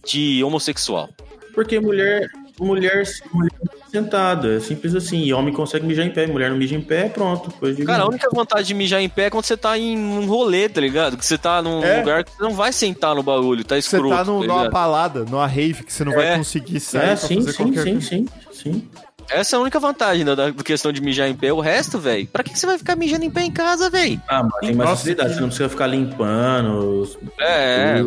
de 0.07 0.43
homossexual? 0.45 1.09
Porque 1.55 1.79
mulher, 1.79 2.29
mulher, 2.59 3.05
mulher 3.33 3.51
sentada, 3.99 4.57
é 4.57 4.61
simples 4.61 4.95
assim. 4.95 5.23
E 5.23 5.33
homem 5.33 5.55
consegue 5.55 5.87
mijar 5.87 6.05
em 6.05 6.11
pé, 6.11 6.27
mulher 6.27 6.51
não 6.51 6.57
mija 6.57 6.75
em 6.75 6.81
pé, 6.81 7.09
pronto. 7.09 7.51
Coisa 7.53 7.77
de 7.77 7.85
Cara, 7.85 8.03
a 8.03 8.09
única 8.09 8.29
vontade 8.33 8.67
de 8.67 8.75
mijar 8.75 9.01
em 9.01 9.09
pé 9.09 9.27
é 9.27 9.31
quando 9.31 9.45
você 9.45 9.57
tá 9.57 9.79
em 9.79 9.97
um 9.97 10.27
rolê, 10.27 10.69
tá 10.69 10.81
ligado? 10.81 11.17
Que 11.17 11.25
você 11.25 11.39
tá 11.39 11.63
num 11.63 11.83
É. 11.85 12.01
lugar 12.01 12.25
que 12.25 12.33
você 12.33 12.43
não 12.43 12.53
vai 12.53 12.73
sentar 12.73 13.15
no 13.15 13.23
bagulho, 13.23 13.63
tá 13.65 13.75
Você 13.77 13.81
escroto. 13.97 14.17
tá 14.17 14.25
no, 14.25 14.33
numa 14.41 14.43
ligado? 14.59 14.71
balada, 14.73 15.25
numa 15.25 15.47
rave, 15.47 15.85
que 15.85 15.93
você 15.93 16.05
não 16.05 16.13
É. 16.13 16.17
vai 16.17 16.37
conseguir 16.39 16.81
sair 16.81 17.03
É, 17.03 17.07
pra 17.07 17.17
sim, 17.17 17.35
fazer 17.37 17.53
sim, 17.53 17.63
qualquer 17.65 17.83
sim, 17.85 18.01
sim, 18.01 18.27
sim. 18.53 18.89
Essa 19.31 19.57
é 19.57 19.59
a 19.59 19.63
única 19.63 19.81
vantagem 19.81 20.23
da, 20.25 20.35
da 20.35 20.53
questão 20.53 20.93
de 20.93 21.01
mijar 21.01 21.29
em 21.29 21.35
pé. 21.35 21.51
O 21.53 21.61
resto, 21.61 21.99
velho, 21.99 22.27
pra 22.27 22.43
que 22.43 22.59
você 22.59 22.67
vai 22.67 22.77
ficar 22.77 22.95
mijando 22.95 23.25
em 23.25 23.31
pé 23.31 23.43
em 23.43 23.51
casa, 23.51 23.89
velho? 23.89 24.21
Ah, 24.29 24.43
mas 24.43 24.61
tem 24.61 24.75
mais 24.75 24.91
facilidade, 24.91 25.35
você 25.35 25.41
não 25.41 25.49
precisa 25.49 25.69
ficar 25.69 25.87
limpando. 25.87 27.01
os- 27.01 27.17
É. 27.41 28.05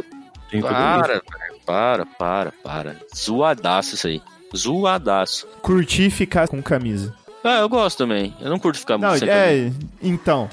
Tem 0.51 0.61
para, 0.61 1.07
velho, 1.07 1.21
para, 1.65 2.05
para, 2.05 2.53
para. 2.63 2.95
Zoadaço 3.15 3.95
isso 3.95 4.07
aí. 4.07 4.21
Zoadaço. 4.55 5.47
Curtir 5.61 6.05
e 6.07 6.09
ficar 6.09 6.47
com 6.47 6.61
camisa. 6.61 7.13
Ah, 7.43 7.59
eu 7.59 7.69
gosto 7.69 7.97
também. 7.99 8.35
Eu 8.41 8.49
não 8.49 8.59
curto 8.59 8.79
ficar 8.79 8.97
Não, 8.97 9.11
sem 9.17 9.27
camisa. 9.27 9.33
é. 9.33 9.71
Então. 10.01 10.49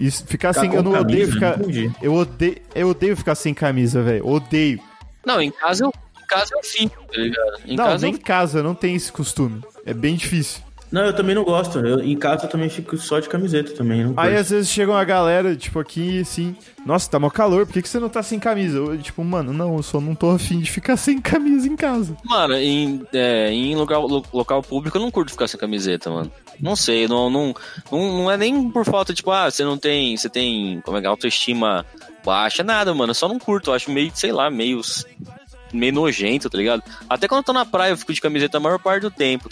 E 0.00 0.10
ficar 0.10 0.26
Ficar 0.28 0.52
sem. 0.54 0.74
Eu 0.74 0.82
não 0.82 0.92
odeio 0.92 1.28
camisa, 1.28 1.32
ficar. 1.32 1.58
não 1.58 1.70
entendi. 1.70 1.92
Eu 2.02 2.14
odeio, 2.14 2.56
eu 2.74 2.88
odeio 2.88 3.16
ficar 3.16 3.34
sem 3.34 3.54
camisa, 3.54 4.02
velho. 4.02 4.26
Odeio. 4.26 4.80
Não, 5.24 5.40
em 5.40 5.50
casa 5.50 5.84
eu, 5.84 5.92
em 6.22 6.26
casa 6.26 6.50
eu 6.54 6.62
fico, 6.62 7.02
tá 7.04 7.16
ligado? 7.18 7.60
Em 7.64 7.76
não, 7.76 7.84
casa 7.84 8.04
nem 8.06 8.12
eu 8.14 8.18
em 8.18 8.20
casa, 8.20 8.62
não 8.62 8.74
tem 8.74 8.94
esse 8.94 9.12
costume. 9.12 9.62
É 9.86 9.94
bem 9.94 10.16
difícil. 10.16 10.62
Não, 10.94 11.04
eu 11.06 11.12
também 11.12 11.34
não 11.34 11.42
gosto. 11.42 11.80
Eu, 11.80 11.98
em 11.98 12.16
casa 12.16 12.44
eu 12.44 12.48
também 12.48 12.68
fico 12.68 12.96
só 12.96 13.18
de 13.18 13.28
camiseta 13.28 13.72
também. 13.72 14.04
Não 14.04 14.14
Aí 14.16 14.36
às 14.36 14.50
vezes 14.50 14.70
chega 14.70 14.92
uma 14.92 15.02
galera, 15.04 15.56
tipo, 15.56 15.80
aqui 15.80 16.20
assim, 16.20 16.54
nossa, 16.86 17.10
tá 17.10 17.18
mó 17.18 17.28
calor, 17.28 17.66
por 17.66 17.72
que, 17.72 17.82
que 17.82 17.88
você 17.88 17.98
não 17.98 18.08
tá 18.08 18.22
sem 18.22 18.38
camisa? 18.38 18.78
Eu, 18.78 18.96
tipo, 18.98 19.24
mano, 19.24 19.52
não, 19.52 19.76
eu 19.76 19.82
só 19.82 20.00
não 20.00 20.14
tô 20.14 20.30
afim 20.30 20.60
de 20.60 20.70
ficar 20.70 20.94
sem 20.96 21.20
camisa 21.20 21.66
em 21.66 21.74
casa. 21.74 22.16
Mano, 22.24 22.54
em, 22.54 23.02
é, 23.12 23.50
em 23.50 23.74
local, 23.74 24.06
lo- 24.06 24.24
local 24.32 24.62
público 24.62 24.96
eu 24.96 25.02
não 25.02 25.10
curto 25.10 25.32
ficar 25.32 25.48
sem 25.48 25.58
camiseta, 25.58 26.08
mano. 26.10 26.30
Não 26.60 26.76
sei, 26.76 27.08
não, 27.08 27.28
não, 27.28 27.52
não, 27.90 28.18
não 28.18 28.30
é 28.30 28.36
nem 28.36 28.70
por 28.70 28.84
falta, 28.84 29.12
tipo, 29.12 29.32
ah, 29.32 29.50
você 29.50 29.64
não 29.64 29.76
tem. 29.76 30.16
Você 30.16 30.28
tem. 30.28 30.80
Como 30.84 30.96
é 30.96 31.00
que 31.00 31.06
é? 31.08 31.10
Autoestima 31.10 31.84
baixa, 32.24 32.62
nada, 32.62 32.94
mano. 32.94 33.10
Eu 33.10 33.14
só 33.14 33.26
não 33.26 33.40
curto. 33.40 33.70
Eu 33.70 33.74
acho 33.74 33.90
meio, 33.90 34.12
sei 34.14 34.30
lá, 34.30 34.48
meio. 34.48 34.80
Meio 35.74 35.92
nojento, 35.92 36.48
tá 36.48 36.56
ligado? 36.56 36.82
Até 37.10 37.26
quando 37.26 37.38
eu 37.40 37.44
tô 37.44 37.52
na 37.52 37.64
praia 37.66 37.90
eu 37.90 37.96
fico 37.96 38.12
de 38.12 38.20
camiseta 38.20 38.56
a 38.56 38.60
maior 38.60 38.78
parte 38.78 39.02
do 39.02 39.10
tempo. 39.10 39.48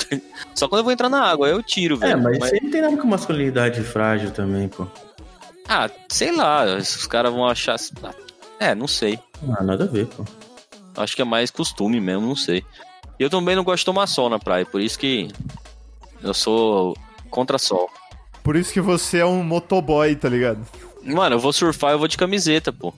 Só 0.55 0.69
quando 0.69 0.79
eu 0.81 0.85
vou 0.85 0.93
entrar 0.93 1.09
na 1.09 1.23
água, 1.25 1.49
aí 1.49 1.53
eu 1.53 1.63
tiro, 1.63 1.97
É, 1.97 1.99
velho. 2.09 2.23
mas, 2.23 2.39
Mas- 2.39 2.45
isso 2.47 2.55
aí 2.55 2.61
não 2.63 2.71
tem 2.71 2.81
nada 2.83 2.97
com 2.97 3.09
masculinidade 3.09 3.83
frágil 3.83 4.31
também, 4.31 4.69
pô. 4.69 4.87
Ah, 5.69 5.91
sei 6.09 6.31
lá, 6.31 6.65
os 6.77 7.07
caras 7.07 7.33
vão 7.33 7.47
achar. 7.47 7.77
É, 8.61 8.75
não 8.75 8.87
sei. 8.87 9.19
Ah, 9.59 9.63
nada 9.65 9.85
a 9.85 9.87
ver, 9.87 10.07
pô. 10.07 10.25
Acho 10.97 11.17
que 11.17 11.23
é 11.23 11.25
mais 11.25 11.51
costume 11.51 12.01
mesmo, 12.01 12.27
não 12.27 12.37
sei. 12.37 12.65
E 13.19 13.23
eu 13.23 13.31
também 13.31 13.57
não 13.57 13.65
gosto 13.65 13.79
de 13.81 13.87
tomar 13.87 14.07
sol 14.07 14.29
na 14.31 14.39
praia, 14.39 14.65
por 14.67 14.81
isso 14.81 14.99
que 14.99 15.29
eu 16.23 16.33
sou 16.35 16.97
contra 17.31 17.59
sol. 17.59 17.91
Por 18.45 18.57
isso 18.57 18.73
que 18.73 18.81
você 18.81 19.19
é 19.19 19.27
um 19.27 19.43
motoboy, 19.43 20.15
tá 20.17 20.29
ligado? 20.29 20.65
Mano, 21.03 21.37
eu 21.37 21.41
vou 21.41 21.53
surfar, 21.53 21.93
eu 21.93 21.99
vou 21.99 22.07
de 22.09 22.17
camiseta, 22.17 22.73
pô. 22.73 22.93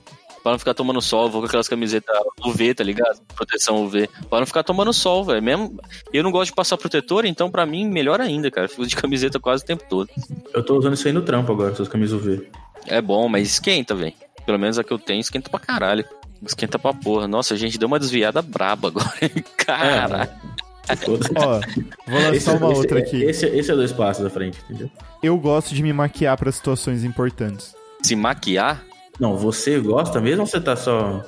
Pra 0.45 0.51
não 0.51 0.59
ficar 0.59 0.75
tomando 0.75 1.01
sol, 1.01 1.23
eu 1.23 1.31
vou 1.31 1.41
com 1.41 1.47
aquelas 1.47 1.67
camisetas 1.67 2.15
UV, 2.45 2.75
tá 2.75 2.83
ligado? 2.83 3.19
Proteção 3.35 3.83
UV. 3.83 4.07
Pra 4.29 4.41
não 4.41 4.45
ficar 4.45 4.61
tomando 4.61 4.93
sol, 4.93 5.25
velho. 5.25 5.41
Mesmo. 5.41 5.79
Eu 6.13 6.21
não 6.21 6.29
gosto 6.29 6.51
de 6.51 6.55
passar 6.55 6.77
protetor, 6.77 7.25
então 7.25 7.49
pra 7.49 7.65
mim, 7.65 7.89
melhor 7.89 8.21
ainda, 8.21 8.51
cara. 8.51 8.67
Fico 8.67 8.85
de 8.85 8.95
camiseta 8.95 9.39
quase 9.39 9.63
o 9.63 9.65
tempo 9.65 9.83
todo. 9.89 10.07
Eu 10.53 10.63
tô 10.63 10.77
usando 10.77 10.93
isso 10.93 11.07
aí 11.07 11.11
no 11.15 11.23
trampo 11.23 11.51
agora, 11.51 11.71
essas 11.71 11.87
camisas 11.87 12.21
UV. 12.21 12.47
É 12.85 13.01
bom, 13.01 13.27
mas 13.27 13.47
esquenta, 13.53 13.95
velho. 13.95 14.13
Pelo 14.45 14.59
menos 14.59 14.77
a 14.77 14.83
que 14.83 14.93
eu 14.93 14.99
tenho, 14.99 15.19
esquenta 15.19 15.49
pra 15.49 15.59
caralho. 15.59 16.05
Esquenta 16.45 16.77
pra 16.77 16.93
porra. 16.93 17.27
Nossa, 17.27 17.55
a 17.55 17.57
gente 17.57 17.79
deu 17.79 17.87
uma 17.87 17.97
desviada 17.97 18.39
braba 18.39 18.89
agora. 18.89 19.09
Caralho. 19.57 20.29
Foda-se. 20.95 21.31
Ó, 21.37 21.59
vou 22.07 22.21
lançar 22.21 22.57
uma 22.57 22.71
esse, 22.71 22.81
outra 22.81 22.99
aqui. 22.99 23.23
Esse, 23.23 23.47
esse 23.47 23.71
é 23.71 23.75
dois 23.75 23.91
passos 23.91 24.23
da 24.23 24.29
frente, 24.29 24.59
entendeu? 24.65 24.91
Eu 25.23 25.39
gosto 25.39 25.73
de 25.73 25.81
me 25.81 25.91
maquiar 25.91 26.37
pra 26.37 26.51
situações 26.51 27.03
importantes. 27.03 27.73
Se 28.03 28.15
maquiar, 28.15 28.85
Não, 29.19 29.37
você 29.37 29.79
gosta 29.79 30.19
mesmo 30.19 30.41
ou 30.41 30.47
você 30.47 30.59
tá 30.59 30.75
só. 30.75 31.23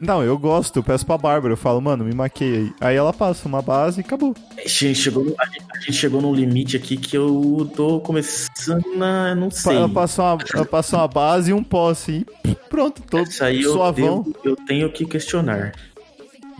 Não, 0.00 0.22
eu 0.22 0.38
gosto, 0.38 0.78
eu 0.78 0.82
peço 0.84 1.04
pra 1.04 1.18
Bárbara, 1.18 1.52
eu 1.52 1.56
falo, 1.56 1.80
mano, 1.80 2.04
me 2.04 2.14
maqueia 2.14 2.58
aí. 2.58 2.72
Aí 2.80 2.96
ela 2.96 3.12
passa 3.12 3.48
uma 3.48 3.60
base 3.60 3.98
e 4.00 4.04
acabou. 4.04 4.32
A 4.56 4.60
gente 4.60 4.94
chegou, 4.94 5.24
no- 5.24 5.34
a 5.36 5.44
gente, 5.46 5.64
a 5.74 5.78
gente 5.80 5.92
chegou 5.94 6.22
num 6.22 6.32
limite 6.32 6.76
aqui 6.76 6.96
que 6.96 7.16
eu 7.16 7.68
tô 7.74 7.98
começando 8.00 8.84
a. 9.02 9.34
Não 9.34 9.48
Pa- 9.48 9.54
sei. 9.56 9.76
Ela 9.76 9.88
passa 9.88 10.22
uma, 10.22 10.38
ela 10.54 10.64
passa 10.64 10.96
uma 10.98 11.08
base 11.08 11.50
e 11.50 11.54
um 11.54 11.64
pó 11.64 11.90
assim. 11.90 12.24
e 12.44 12.54
Pronto, 12.54 13.02
tô 13.02 13.22
Isso 13.22 13.42
aí 13.42 13.60
eu, 13.62 13.72
suavão. 13.72 14.22
devo- 14.22 14.36
eu 14.44 14.56
tenho 14.66 14.92
que 14.92 15.04
questionar. 15.04 15.72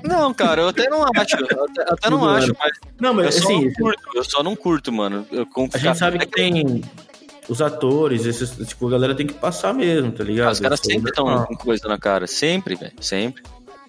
Não, 0.03 0.33
cara, 0.35 0.63
eu 0.63 0.69
até 0.69 0.89
não 0.89 1.03
acho. 1.05 1.37
Eu 1.37 1.65
até, 1.65 1.83
até 1.93 2.11
não 2.11 2.19
Tudo 2.21 2.31
acho, 2.31 2.57
mas 2.59 2.73
Não, 3.01 3.09
eu 3.11 3.15
mas 3.15 3.35
só 3.37 3.45
assim, 3.45 3.65
não 3.67 3.73
curto. 3.73 4.03
Eu 4.15 4.25
só 4.25 4.43
não 4.43 4.57
curto, 4.57 4.93
mano. 4.93 5.27
Eu, 5.31 5.47
a 5.73 5.79
gente 5.79 5.97
sabe 5.99 6.19
que 6.19 6.27
tem 6.27 6.83
os 7.49 7.63
atores, 7.63 8.27
esses, 8.27 8.51
tipo, 8.69 8.87
a 8.87 8.91
galera 8.91 9.15
tem 9.15 9.27
que 9.27 9.35
passar 9.35 9.73
mesmo, 9.73 10.13
tá 10.13 10.23
ligado? 10.25 10.53
Os 10.53 10.61
caras 10.61 10.81
sempre 10.81 11.09
é 11.09 11.11
estão 11.11 11.25
normal. 11.27 11.47
com 11.47 11.57
coisa 11.57 11.89
na 11.89 11.99
cara. 11.99 12.27
Sempre, 12.27 12.75
velho. 12.75 12.93
Sempre. 13.01 13.43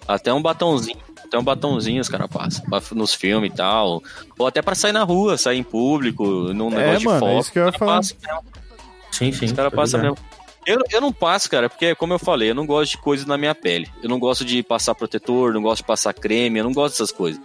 Até 0.08 0.34
um 0.34 0.41
batonzinho. 0.41 0.98
Até 1.24 1.38
um 1.38 1.43
batonzinho 1.43 2.02
os 2.02 2.10
caras 2.10 2.28
passam. 2.28 2.63
Nos 2.98 3.13
filmes 3.13 3.52
e 3.52 3.56
tal. 3.56 4.02
Ou 4.38 4.48
até 4.48 4.62
pra 4.62 4.74
sair 4.74 4.93
na 4.93 5.04
rua, 5.04 5.38
sair 5.38 5.58
em 5.60 5.63
público, 5.63 6.24
num 6.54 6.72
É, 6.72 6.88
negócio 6.88 7.06
mano, 7.10 7.19
de 7.19 7.26
é 7.26 7.30
foto. 7.30 7.41
isso 7.41 7.52
que 7.52 7.60
eu 7.60 7.65
ia 7.65 7.72
falar. 7.74 8.02
Sim, 8.04 9.32
sim. 9.32 9.45
Os 9.45 9.52
caras 9.52 9.74
passam 9.74 10.02
mesmo. 10.02 10.17
Eu, 10.65 10.80
eu 10.91 11.02
não 11.02 11.12
passo, 11.12 11.50
cara, 11.50 11.69
porque, 11.69 11.95
como 11.95 12.13
eu 12.13 12.19
falei, 12.19 12.52
eu 12.52 12.56
não 12.56 12.65
gosto 12.65 12.91
de 12.91 12.98
coisas 12.98 13.26
na 13.26 13.38
minha 13.38 13.56
pele. 13.56 13.89
Eu 14.04 14.10
não 14.10 14.19
gosto 14.19 14.45
de 14.45 14.62
passar 14.62 14.93
protetor, 14.93 15.54
não 15.54 15.62
gosto 15.62 15.78
de 15.82 15.88
passar 15.88 16.13
creme, 16.13 16.60
eu 16.60 16.63
não 16.63 16.74
gosto 16.74 16.93
dessas 16.93 17.12
coisas. 17.12 17.41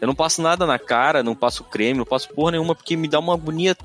Eu 0.00 0.06
não 0.06 0.14
passo 0.14 0.40
nada 0.40 0.64
na 0.64 0.78
cara, 0.78 1.22
não 1.22 1.34
passo 1.34 1.64
creme, 1.64 1.98
não 1.98 2.04
passo 2.06 2.28
porra 2.32 2.52
nenhuma, 2.52 2.74
porque 2.74 2.96
me 2.96 3.08
dá 3.08 3.18
uma 3.18 3.34
agonia 3.34 3.76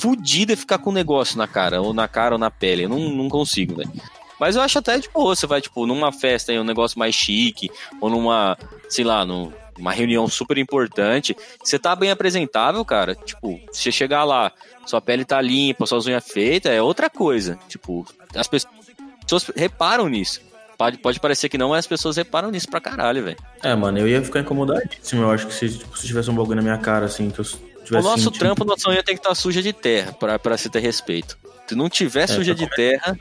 fudida 0.00 0.56
ficar 0.56 0.78
com 0.78 0.90
um 0.90 0.92
negócio 0.92 1.38
na 1.38 1.46
cara, 1.46 1.80
ou 1.80 1.92
na 1.94 2.08
cara 2.08 2.34
ou 2.34 2.38
na 2.38 2.50
pele. 2.50 2.84
Eu 2.84 2.88
não, 2.88 2.98
não 2.98 3.28
consigo, 3.28 3.76
velho. 3.76 3.90
Mas 4.38 4.54
eu 4.54 4.62
acho 4.62 4.78
até 4.78 4.98
de 4.98 5.08
boa, 5.08 5.34
você 5.34 5.46
vai, 5.46 5.60
tipo, 5.62 5.86
numa 5.86 6.12
festa 6.12 6.52
aí, 6.52 6.58
um 6.58 6.64
negócio 6.64 6.98
mais 6.98 7.14
chique, 7.14 7.70
ou 8.00 8.10
numa, 8.10 8.56
sei 8.88 9.04
lá, 9.04 9.24
num- 9.24 9.50
numa 9.78 9.92
reunião 9.92 10.26
super 10.28 10.58
importante, 10.58 11.34
você 11.62 11.78
tá 11.78 11.94
bem 11.96 12.10
apresentável, 12.10 12.84
cara. 12.84 13.14
Tipo, 13.14 13.58
se 13.72 13.82
você 13.84 13.92
chegar 13.92 14.24
lá, 14.24 14.52
sua 14.86 15.00
pele 15.00 15.24
tá 15.24 15.40
limpa, 15.40 15.86
suas 15.86 16.06
unhas 16.06 16.26
feitas, 16.26 16.70
é 16.72 16.82
outra 16.82 17.08
coisa. 17.08 17.58
Tipo, 17.68 18.06
as 18.34 18.46
pessoas 18.46 19.50
reparam 19.54 20.08
nisso. 20.08 20.40
Pode, 20.78 20.98
pode 20.98 21.18
parecer 21.20 21.48
que 21.48 21.56
não, 21.56 21.70
mas 21.70 21.80
as 21.80 21.86
pessoas 21.86 22.18
reparam 22.18 22.50
nisso 22.50 22.68
pra 22.68 22.80
caralho, 22.82 23.24
velho. 23.24 23.38
É, 23.62 23.74
mano, 23.74 23.98
eu 23.98 24.06
ia 24.06 24.22
ficar 24.22 24.40
incomodadíssimo. 24.40 25.22
Eu 25.22 25.30
acho 25.30 25.46
que 25.46 25.54
se, 25.54 25.78
tipo, 25.78 25.96
se 25.98 26.06
tivesse 26.06 26.30
um 26.30 26.34
bagulho 26.34 26.56
na 26.56 26.62
minha 26.62 26.76
cara, 26.78 27.06
assim, 27.06 27.30
que 27.30 27.38
eu 27.38 27.44
O 27.90 28.02
nosso 28.02 28.24
sentindo- 28.24 28.38
trampo, 28.38 28.64
nossa 28.64 28.88
unha 28.90 29.02
tem 29.02 29.14
que 29.14 29.20
estar 29.20 29.34
suja 29.34 29.62
de 29.62 29.72
terra 29.72 30.12
pra, 30.12 30.38
pra 30.38 30.56
se 30.56 30.68
ter 30.68 30.80
respeito. 30.80 31.36
Se 31.66 31.74
não 31.74 31.88
tiver 31.88 32.26
suja 32.26 32.54
pra 32.54 32.64
de 32.64 32.70
terra, 32.74 33.16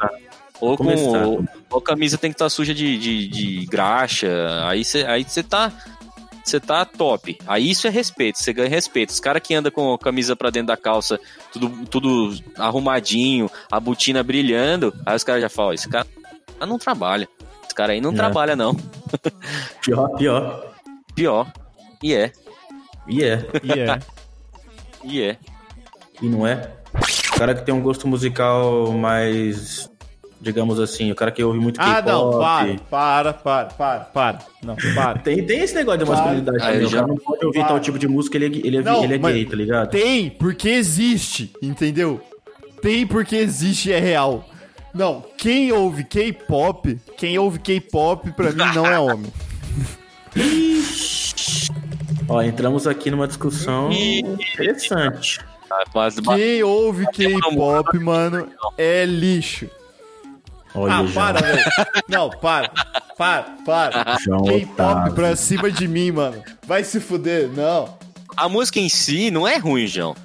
ou, 0.61 0.77
com, 0.77 0.85
ou, 0.95 1.43
ou 1.69 1.77
a 1.79 1.81
camisa 1.81 2.17
tem 2.17 2.31
que 2.31 2.35
estar 2.35 2.49
suja 2.49 2.73
de, 2.73 2.97
de, 2.97 3.27
de 3.27 3.65
graxa, 3.65 4.27
aí 4.67 4.83
você 4.85 5.03
aí 5.05 5.25
cê 5.27 5.43
tá. 5.43 5.71
Você 6.43 6.59
tá 6.59 6.85
top. 6.85 7.35
Aí 7.47 7.71
isso 7.71 7.87
é 7.87 7.89
respeito, 7.89 8.37
você 8.37 8.53
ganha 8.53 8.69
respeito. 8.69 9.09
Os 9.09 9.19
caras 9.19 9.41
que 9.41 9.55
andam 9.55 9.71
com 9.71 9.91
a 9.95 9.97
camisa 9.97 10.35
pra 10.35 10.51
dentro 10.51 10.67
da 10.67 10.77
calça, 10.77 11.19
tudo, 11.51 11.69
tudo 11.87 12.37
arrumadinho, 12.55 13.49
a 13.71 13.79
botina 13.79 14.21
brilhando, 14.21 14.93
aí 15.03 15.15
os 15.15 15.23
caras 15.23 15.41
já 15.41 15.49
falam: 15.49 15.73
esse 15.73 15.89
cara 15.89 16.05
não 16.67 16.77
trabalha. 16.77 17.27
Esse 17.65 17.73
cara 17.73 17.93
aí 17.93 17.99
não 17.99 18.11
É. 18.11 18.15
trabalha, 18.15 18.55
não. 18.55 18.75
Pior, 19.81 20.09
pior. 20.17 20.73
Pior. 21.15 21.51
E 22.03 22.13
é. 22.13 22.31
E 23.07 23.23
é. 23.23 23.43
E 23.63 23.71
é. 23.79 23.99
E 25.05 25.21
é. 25.21 25.37
E 26.21 26.27
não 26.27 26.45
é. 26.47 26.69
O 27.33 27.37
cara 27.37 27.53
que 27.53 27.65
tem 27.65 27.73
um 27.73 27.81
gosto 27.81 28.07
musical 28.07 28.91
mais. 28.91 29.89
Digamos 30.41 30.79
assim, 30.79 31.11
o 31.11 31.15
cara 31.15 31.31
que 31.31 31.43
ouve 31.43 31.59
muito 31.59 31.79
Ah, 31.81 31.95
K-pop. 32.01 32.11
não, 32.11 32.39
para, 32.39 33.33
para, 33.33 33.33
para, 33.33 33.65
para, 33.65 33.99
para. 34.01 34.39
Não, 34.63 34.75
para. 34.93 35.17
Tem, 35.19 35.43
tem 35.45 35.59
esse 35.61 35.73
negócio 35.73 36.03
de 36.03 36.09
masculinidade 36.09 36.57
Ah, 36.61 36.65
também. 36.67 36.81
eu 36.81 36.87
O 36.87 36.91
cara 36.91 37.01
já- 37.01 37.07
não 37.07 37.17
pode 37.17 37.45
ouvir 37.45 37.59
Para. 37.59 37.67
tal 37.69 37.79
tipo 37.79 37.97
de 37.97 38.07
música, 38.07 38.37
ele 38.37 38.45
é, 38.45 38.67
ele 38.67 38.77
é, 38.77 38.81
Não, 38.81 39.03
ele 39.03 39.15
é 39.15 39.17
gay, 39.17 39.45
tá 39.45 39.55
ligado? 39.55 39.89
Tem, 39.89 40.29
porque 40.29 40.69
existe, 40.69 41.51
entendeu? 41.61 42.21
Tem 42.81 43.07
porque 43.07 43.35
existe 43.37 43.89
e 43.89 43.93
é 43.93 43.99
real. 43.99 44.47
Não, 44.93 45.23
quem 45.37 45.71
ouve 45.71 46.03
K-pop, 46.03 46.99
quem 47.17 47.39
ouve 47.39 47.57
K-pop, 47.59 48.31
pra 48.33 48.51
mim 48.51 48.73
não 48.75 48.85
é 48.85 48.99
homem. 48.99 49.31
Ó, 52.27 52.41
entramos 52.41 52.87
aqui 52.87 53.11
numa 53.11 53.27
discussão 53.27 53.91
interessante. 53.91 55.39
Mas, 55.93 56.19
Quem 56.19 56.63
ouve 56.63 57.05
K-pop, 57.11 57.99
mano, 57.99 58.47
é 58.77 59.05
lixo. 59.05 59.67
Olha, 60.73 60.93
Ah, 60.95 61.05
para, 61.13 61.41
velho. 61.41 61.63
Não, 62.09 62.29
para. 62.29 62.69
Para, 63.17 63.43
para. 63.65 64.17
K-pop 64.45 65.11
pra 65.13 65.35
cima 65.35 65.71
de 65.71 65.87
mim, 65.87 66.11
mano. 66.11 66.41
Vai 66.65 66.83
se 66.83 66.99
fuder, 66.99 67.49
não. 67.49 67.97
A 68.35 68.49
música 68.49 68.79
em 68.79 68.89
si 68.89 69.31
não 69.31 69.47
é 69.47 69.57
ruim, 69.57 69.87
João. 69.87 70.15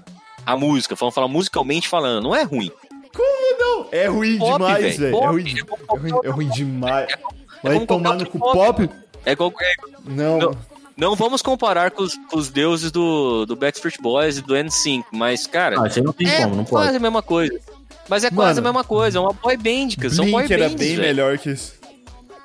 A 0.44 0.56
música, 0.56 0.94
vamos 0.96 1.14
falar 1.14 1.28
musicalmente 1.28 1.88
falando, 1.88 2.24
não 2.24 2.34
é 2.34 2.42
ruim. 2.42 2.70
Como 3.14 3.58
não? 3.58 3.86
É 3.92 4.06
ruim 4.06 4.38
Pop, 4.38 4.52
demais, 4.52 4.96
velho. 4.96 4.98
velho. 4.98 5.08
É 5.08 5.10
Pop. 5.20 5.26
ruim, 5.26 5.54
é, 5.56 5.96
ruim, 5.96 6.20
é 6.24 6.28
ruim 6.30 6.48
demais. 6.48 7.12
Vai 7.62 7.86
tomar 7.86 8.10
qualquer 8.10 8.24
no 8.24 8.30
cu 8.30 8.38
pop. 8.38 8.54
pop? 8.88 8.90
É 9.24 9.32
igual- 9.32 9.52
é- 9.60 9.72
Não. 10.06 10.38
Não. 10.38 10.56
Não 11.00 11.16
vamos 11.16 11.40
comparar 11.42 11.90
com 11.90 12.02
os, 12.02 12.14
com 12.14 12.36
os 12.36 12.48
deuses 12.50 12.92
do, 12.92 13.46
do 13.46 13.56
Backstreet 13.56 13.96
Boys 14.00 14.38
e 14.38 14.42
do 14.42 14.54
N5, 14.54 15.04
mas, 15.10 15.46
cara, 15.46 15.80
Ah, 15.82 15.86
isso 15.88 15.98
aí 15.98 16.04
não 16.04 16.12
tem 16.12 16.28
é 16.28 16.42
como, 16.42 16.56
não 16.56 16.64
quase 16.64 16.86
pode. 16.88 16.96
a 16.96 17.00
mesma 17.00 17.22
coisa. 17.22 17.58
Mas 18.08 18.24
é 18.24 18.30
quase 18.30 18.58
a 18.58 18.62
mesma 18.62 18.84
coisa, 18.84 19.18
é 19.18 19.20
uma 19.20 19.32
boy 19.32 19.56
band, 19.56 19.88
cara. 19.96 20.10
São 20.10 20.30
boy 20.30 20.42
Blink 20.46 20.52
era 20.52 20.68
bands, 20.68 20.78
bem 20.86 20.96
velho. 20.96 21.08
melhor 21.08 21.38
que 21.38 21.50
isso. 21.50 21.74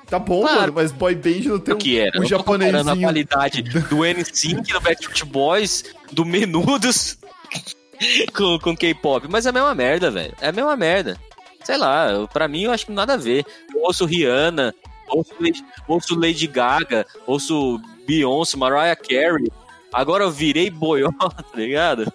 Tá 0.08 0.20
bom, 0.20 0.42
Claro. 0.42 0.60
mano, 0.62 0.74
mas 0.76 0.92
boy 0.92 1.16
band 1.16 1.40
não 1.50 1.60
tem 1.60 1.74
O 1.74 1.78
que 1.78 2.00
era? 2.00 2.12
um, 2.20 2.24
um 2.24 2.30
comparando 2.44 2.92
a 2.92 2.96
qualidade 2.98 3.62
do 3.64 3.80
N5, 4.04 4.72
do 4.72 4.80
Backstreet 4.82 5.26
Boys, 5.26 5.84
do 6.12 6.24
Menudos 6.24 7.18
com, 8.36 8.60
com 8.60 8.76
K-pop. 8.78 9.28
Mas 9.30 9.46
é 9.46 9.50
a 9.50 9.52
mesma 9.52 9.74
merda, 9.76 10.12
velho. 10.12 10.34
É 10.40 10.50
a 10.50 10.52
mesma 10.52 10.76
merda. 10.78 11.18
Sei 11.64 11.78
lá, 11.78 12.12
eu- 12.12 12.28
pra 12.28 12.48
mim 12.48 12.64
eu 12.64 12.72
acho 12.72 12.86
que 12.86 12.92
nada 12.92 13.14
a 13.14 13.18
ver. 13.18 13.44
Eu 13.74 13.82
ouço 13.82 14.06
Rihanna, 14.06 14.74
ouço 15.10 15.32
Lady, 15.40 15.66
ouço 15.88 16.20
Lady 16.20 16.46
Gaga, 16.46 17.06
ouço 17.26 17.82
Beyoncé, 18.06 18.58
Mariah 18.58 18.96
Carey. 18.96 19.52
Agora 19.94 20.26
eu 20.26 20.32
virei 20.32 20.70
boió, 20.70 21.10
tá 21.20 21.44
ligado? 21.56 22.12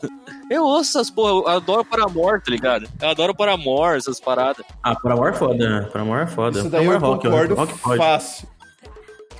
Eu 0.51 0.65
ouço 0.65 0.99
essas 0.99 1.09
porra, 1.09 1.31
eu 1.31 1.49
adoro 1.49 1.85
Paramore, 1.85 2.43
tá 2.43 2.51
ligado? 2.51 2.87
Eu 3.01 3.09
adoro 3.09 3.35
Paramore, 3.35 3.97
essas 3.97 4.21
paradas. 4.21 4.67
Ah, 4.83 4.95
Paramore 4.95 5.31
é 5.31 5.33
foda, 5.33 5.69
né? 5.81 5.89
Paramore 5.91 6.23
é 6.23 6.27
foda. 6.27 6.59
Isso 6.59 6.69
daí 6.69 6.85
eu 6.85 6.93
Paramore 6.93 7.13
é 7.13 7.15
rock, 7.15 7.29
concordo 7.29 7.55
rock 7.55 7.79
pode. 7.79 7.99
fácil. 7.99 8.49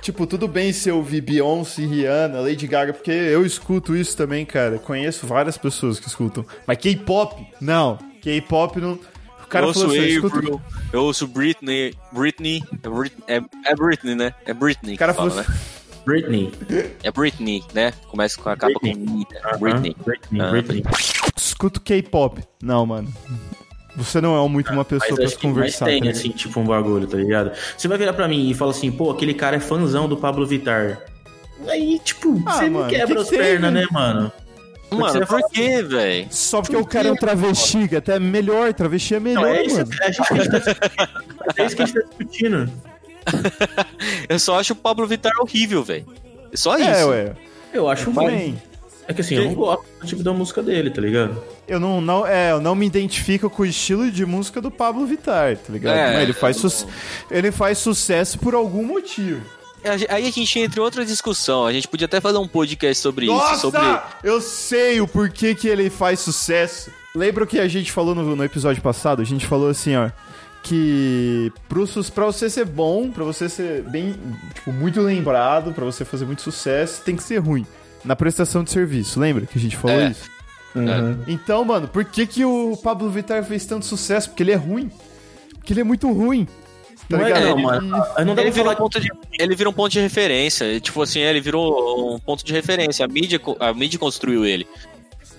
Tipo, 0.01 0.25
tudo 0.25 0.47
bem 0.47 0.73
se 0.73 0.89
eu 0.89 0.97
ouvir 0.97 1.21
Beyoncé, 1.21 1.83
Rihanna, 1.83 2.41
Lady 2.41 2.65
Gaga, 2.65 2.91
porque 2.91 3.11
eu 3.11 3.45
escuto 3.45 3.95
isso 3.95 4.17
também, 4.17 4.43
cara. 4.43 4.79
Conheço 4.79 5.27
várias 5.27 5.59
pessoas 5.59 5.99
que 5.99 6.07
escutam. 6.07 6.43
Mas 6.65 6.79
K-pop? 6.79 7.45
Não. 7.61 7.99
K-pop 8.19 8.81
não. 8.81 8.93
O 8.93 9.47
cara 9.47 9.65
eu 9.65 9.67
ouço 9.67 9.81
falou 9.81 9.95
assim, 9.95 10.05
eu 10.05 10.25
escuto... 10.25 10.61
eu 10.91 11.03
ouço 11.03 11.27
Britney, 11.27 11.93
Britney, 12.11 12.63
é 13.27 13.37
é, 13.37 13.41
é 13.65 13.75
Britney, 13.75 14.15
né? 14.15 14.33
É 14.45 14.53
Britney. 14.53 14.95
O 14.95 14.97
cara 14.97 15.13
fala, 15.13 15.29
falou 15.29 15.47
né? 15.47 15.55
Britney. 16.05 16.51
É 17.03 17.11
Britney, 17.11 17.63
né? 17.73 17.93
Começa 18.07 18.41
com 18.41 18.49
a 18.49 18.55
capa 18.57 18.73
Britney. 18.81 19.05
com 19.05 19.19
I, 19.21 19.27
né? 19.31 19.57
Britney. 19.59 19.95
Britney, 20.05 20.41
Ah, 20.41 20.49
Britney. 20.51 20.83
escuto 21.37 21.79
K-pop. 21.81 22.41
Não, 22.61 22.85
mano. 22.85 23.07
Você 23.97 24.21
não 24.21 24.41
é 24.43 24.47
muito 24.49 24.71
uma 24.71 24.85
pessoa 24.85 25.09
Mas 25.09 25.15
pra 25.17 25.25
acho 25.25 25.33
se 25.33 25.39
que 25.39 25.47
mais 25.47 25.55
conversar. 25.57 25.85
tem, 25.85 26.01
tá 26.03 26.09
assim, 26.11 26.29
tipo, 26.29 26.59
um 26.59 26.65
bagulho, 26.65 27.05
tá 27.07 27.17
ligado? 27.17 27.51
Você 27.77 27.87
vai 27.87 27.97
virar 27.97 28.13
pra 28.13 28.27
mim 28.27 28.49
e 28.49 28.53
fala 28.53 28.71
assim, 28.71 28.89
pô, 28.91 29.11
aquele 29.11 29.33
cara 29.33 29.57
é 29.57 29.59
fãzão 29.59 30.07
do 30.07 30.15
Pablo 30.15 30.45
Vittar. 30.47 30.99
Aí, 31.67 31.99
tipo, 32.03 32.41
Ah, 32.45 32.53
você 32.53 32.69
mano, 32.69 32.89
quebra 32.89 33.07
que 33.07 33.13
que 33.15 33.19
as 33.21 33.29
pernas, 33.29 33.73
né? 33.73 33.85
mano? 33.91 34.31
Mano, 34.89 35.13
você 35.13 35.25
por 35.25 35.41
quê, 35.51 35.83
velho? 35.83 36.27
Só 36.31 36.61
porque 36.61 36.75
o 36.75 36.85
cara 36.85 37.09
é 37.09 37.11
um 37.11 37.15
travesti, 37.15 37.87
que 37.87 37.95
até 37.95 38.15
é 38.15 38.19
melhor, 38.19 38.73
travesti 38.73 39.15
é 39.15 39.19
melhor, 39.19 39.43
Não, 39.43 39.53
é 39.53 39.65
isso, 39.65 39.77
mano. 39.77 39.89
é, 40.01 40.05
a 40.05 40.11
gente, 40.11 40.33
a 40.33 40.35
gente 40.35 40.49
tá 40.49 40.57
discutindo. 40.59 41.21
é 41.57 41.65
isso 41.65 41.75
que 41.75 41.81
a 41.81 41.85
gente 41.85 41.95
tá 41.95 42.07
discutindo. 42.07 42.71
Eu 44.29 44.39
só 44.39 44.59
acho 44.59 44.73
o 44.73 44.75
Pablo 44.75 45.05
Vittar 45.07 45.33
horrível, 45.39 45.83
velho. 45.83 46.05
É 46.51 46.57
só 46.57 46.77
isso. 46.77 46.89
É, 46.89 47.05
ué. 47.05 47.35
Eu 47.73 47.87
acho 47.89 48.11
ruim. 48.11 48.25
Também. 48.25 48.61
É 49.07 49.13
que 49.13 49.21
assim, 49.21 49.35
eu 49.35 49.45
não 49.45 49.53
gosto 49.55 49.83
do 49.99 50.07
tipo 50.07 50.23
da 50.23 50.31
música 50.31 50.61
dele, 50.61 50.89
tá 50.89 51.01
ligado? 51.01 51.41
Eu 51.67 51.79
não, 51.79 51.99
não, 51.99 52.25
é, 52.25 52.51
eu 52.51 52.61
não 52.61 52.75
me 52.75 52.85
identifico 52.85 53.49
com 53.49 53.63
o 53.63 53.65
estilo 53.65 54.09
de 54.09 54.25
música 54.25 54.61
do 54.61 54.69
Pablo 54.71 55.05
Vittar, 55.05 55.57
tá 55.57 55.73
ligado? 55.73 55.97
É, 55.97 56.13
Mas 56.13 56.23
ele 56.23 56.33
faz, 56.33 56.57
su- 56.57 56.87
ele 57.29 57.51
faz 57.51 57.77
sucesso 57.79 58.37
por 58.39 58.53
algum 58.53 58.85
motivo. 58.85 59.41
Aí 60.09 60.27
a 60.27 60.31
gente 60.31 60.59
entra 60.59 60.79
em 60.79 60.83
outra 60.83 61.03
discussão. 61.03 61.65
A 61.65 61.73
gente 61.73 61.87
podia 61.87 62.05
até 62.05 62.21
fazer 62.21 62.37
um 62.37 62.47
podcast 62.47 63.01
sobre 63.01 63.25
Nossa! 63.25 63.53
isso. 63.53 63.61
Sobre... 63.61 63.81
Eu 64.23 64.39
sei 64.39 65.01
o 65.01 65.07
porquê 65.07 65.55
que 65.55 65.67
ele 65.67 65.89
faz 65.89 66.19
sucesso. 66.19 66.91
Lembra 67.15 67.43
o 67.43 67.47
que 67.47 67.59
a 67.59 67.67
gente 67.67 67.91
falou 67.91 68.13
no, 68.13 68.35
no 68.35 68.43
episódio 68.45 68.81
passado? 68.81 69.21
A 69.21 69.25
gente 69.25 69.45
falou 69.45 69.67
assim, 69.69 69.95
ó. 69.95 70.09
Que 70.63 71.51
pra 71.67 72.25
você 72.25 72.49
ser 72.49 72.65
bom, 72.65 73.09
pra 73.09 73.23
você 73.23 73.49
ser 73.49 73.81
bem, 73.83 74.15
tipo, 74.53 74.71
muito 74.71 75.01
lembrado, 75.01 75.73
pra 75.73 75.83
você 75.83 76.05
fazer 76.05 76.25
muito 76.25 76.41
sucesso, 76.41 77.01
tem 77.03 77.15
que 77.15 77.23
ser 77.23 77.37
ruim. 77.39 77.65
Na 78.05 78.15
prestação 78.15 78.63
de 78.63 78.71
serviço, 78.71 79.19
lembra 79.19 79.45
que 79.45 79.57
a 79.57 79.61
gente 79.61 79.75
falou 79.75 79.99
É. 79.99 80.09
isso? 80.09 80.29
Uhum. 80.75 81.23
Então, 81.27 81.65
mano, 81.65 81.87
por 81.87 82.05
que, 82.05 82.25
que 82.25 82.45
o 82.45 82.77
Pablo 82.77 83.09
Vittar 83.09 83.43
fez 83.43 83.65
tanto 83.65 83.85
sucesso? 83.85 84.29
Porque 84.29 84.43
ele 84.43 84.51
é 84.51 84.55
ruim. 84.55 84.89
Porque 85.55 85.73
ele 85.73 85.81
é 85.81 85.83
muito 85.83 86.09
ruim. 86.11 86.47
Tá 87.09 87.17
Não 87.17 87.27
é 87.27 87.39
não, 87.41 87.51
Ele- 87.51 87.61
mano. 87.63 87.87
Não 87.89 87.99
dá 87.99 88.21
Ele 88.21 88.35
pra 88.35 88.43
vira, 88.43 88.53
falar 88.63 88.73
um 88.73 88.77
ponto 88.77 88.99
de, 88.99 89.09
ele 89.37 89.55
vira 89.55 89.69
um 89.69 89.73
ponto 89.73 89.91
de 89.91 89.99
referência. 89.99 90.79
Tipo 90.79 91.01
assim, 91.01 91.19
ele 91.19 91.41
virou 91.41 92.15
um 92.15 92.19
ponto 92.19 92.45
de 92.45 92.53
referência. 92.53 93.03
A 93.03 93.07
mídia, 93.07 93.39
a 93.59 93.73
mídia 93.73 93.99
construiu 93.99 94.45
ele. 94.45 94.65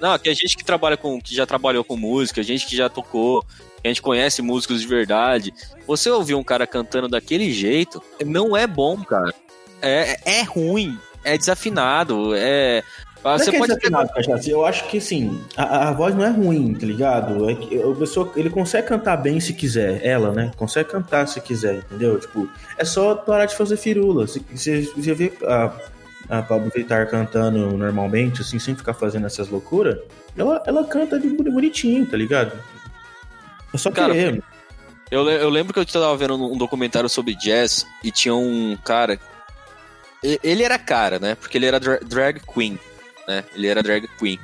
Não, 0.00 0.18
que 0.18 0.28
a 0.28 0.34
gente 0.34 0.56
que 0.56 0.64
trabalha 0.64 0.96
com. 0.96 1.18
que 1.20 1.34
já 1.34 1.46
trabalhou 1.46 1.82
com 1.82 1.96
música, 1.96 2.40
a 2.40 2.44
gente 2.44 2.66
que 2.66 2.76
já 2.76 2.88
tocou, 2.90 3.42
a 3.84 3.88
gente 3.88 4.02
conhece 4.02 4.42
músicos 4.42 4.80
de 4.80 4.86
verdade. 4.86 5.52
Você 5.86 6.10
ouvir 6.10 6.34
um 6.34 6.44
cara 6.44 6.66
cantando 6.66 7.08
daquele 7.08 7.52
jeito, 7.52 8.02
não 8.24 8.56
é 8.56 8.66
bom, 8.66 9.02
cara. 9.02 9.34
É, 9.80 10.38
é 10.38 10.42
ruim, 10.42 10.96
é 11.24 11.36
desafinado, 11.36 12.34
é. 12.34 12.82
Não 13.24 13.38
Você 13.38 13.54
é 13.54 13.58
pode 13.58 13.74
desafinado. 13.74 14.10
Eu 14.46 14.66
acho 14.66 14.88
que, 14.88 14.98
assim, 14.98 15.40
a, 15.56 15.88
a 15.88 15.92
voz 15.92 16.12
não 16.12 16.24
é 16.24 16.30
ruim, 16.30 16.74
tá 16.74 16.84
ligado? 16.84 17.48
É 17.48 17.54
que 17.54 17.80
a 17.80 17.94
pessoa, 17.94 18.32
ele 18.34 18.50
consegue 18.50 18.88
cantar 18.88 19.16
bem 19.16 19.38
se 19.38 19.52
quiser, 19.54 20.04
ela, 20.04 20.32
né? 20.32 20.50
Consegue 20.56 20.88
cantar 20.90 21.26
se 21.28 21.40
quiser, 21.40 21.76
entendeu? 21.76 22.18
Tipo, 22.18 22.48
é 22.76 22.84
só 22.84 23.14
parar 23.14 23.46
de 23.46 23.56
fazer 23.56 23.76
firula. 23.76 24.26
Se 24.26 24.40
você 24.52 24.82
você 24.82 25.14
vê 25.14 25.32
a, 25.44 25.72
a 26.28 26.42
Pablo 26.42 26.70
Vittar 26.74 27.08
cantando 27.08 27.58
normalmente, 27.76 28.40
assim, 28.42 28.58
sem 28.58 28.74
ficar 28.74 28.94
fazendo 28.94 29.26
essas 29.26 29.48
loucuras, 29.48 29.98
ela, 30.36 30.60
ela 30.66 30.84
canta 30.84 31.18
de 31.18 31.28
boni- 31.28 31.50
bonitinho, 31.50 32.04
tá 32.04 32.16
ligado? 32.16 32.52
É 33.72 33.78
só 33.78 33.90
Cara, 33.90 34.12
querer. 34.12 34.42
Eu, 35.10 35.28
eu 35.28 35.50
lembro 35.50 35.72
que 35.74 35.78
eu 35.80 35.84
tava 35.86 36.16
vendo 36.16 36.34
um 36.34 36.56
documentário 36.56 37.08
sobre 37.08 37.34
jazz 37.34 37.86
e 38.02 38.10
tinha 38.10 38.34
um 38.34 38.76
cara. 38.84 39.18
Ele 40.22 40.62
era 40.62 40.78
cara, 40.78 41.18
né? 41.18 41.34
Porque 41.34 41.58
ele 41.58 41.66
era 41.66 41.78
dra- 41.80 41.98
drag 42.02 42.40
queen, 42.40 42.78
né? 43.26 43.44
Ele 43.54 43.66
era 43.66 43.82
drag 43.82 44.06
queen. 44.18 44.38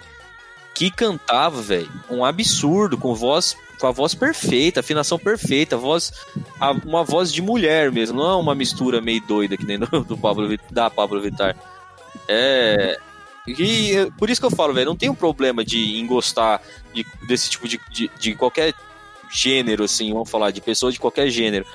Que 0.74 0.90
cantava, 0.90 1.60
velho, 1.62 1.90
um 2.10 2.24
absurdo, 2.24 2.98
com 2.98 3.14
voz. 3.14 3.56
Com 3.78 3.86
a 3.86 3.92
voz 3.92 4.12
perfeita, 4.12 4.80
afinação 4.80 5.18
perfeita, 5.20 5.76
voz. 5.76 6.12
a- 6.60 6.72
uma 6.72 7.04
voz 7.04 7.32
de 7.32 7.40
mulher 7.40 7.92
mesmo, 7.92 8.18
não 8.18 8.30
é 8.30 8.36
uma 8.36 8.54
mistura 8.54 9.00
meio 9.00 9.22
doida 9.22 9.56
que 9.56 9.64
nem 9.64 9.78
do, 9.78 9.86
do 10.02 10.18
Pablo, 10.18 10.48
da 10.70 10.90
Pablo 10.90 11.20
Vittar. 11.20 11.56
É. 12.26 12.98
E 13.46 14.10
por 14.18 14.28
isso 14.28 14.40
que 14.40 14.46
eu 14.46 14.50
falo, 14.50 14.74
velho, 14.74 14.86
não 14.86 14.96
tem 14.96 15.08
um 15.08 15.14
problema 15.14 15.64
de 15.64 15.96
engostar 15.98 16.60
de, 16.92 17.06
desse 17.26 17.48
tipo 17.50 17.66
de, 17.68 17.80
de, 17.90 18.10
de 18.18 18.34
qualquer 18.34 18.74
gênero, 19.30 19.84
assim, 19.84 20.12
vamos 20.12 20.30
falar, 20.30 20.50
de 20.50 20.60
pessoa 20.60 20.92
de 20.92 20.98
qualquer 20.98 21.28
gênero. 21.30 21.66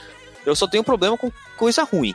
Eu 0.46 0.56
só 0.56 0.68
tenho 0.68 0.84
problema 0.84 1.18
com 1.18 1.32
coisa 1.58 1.84
ruim. 1.84 2.14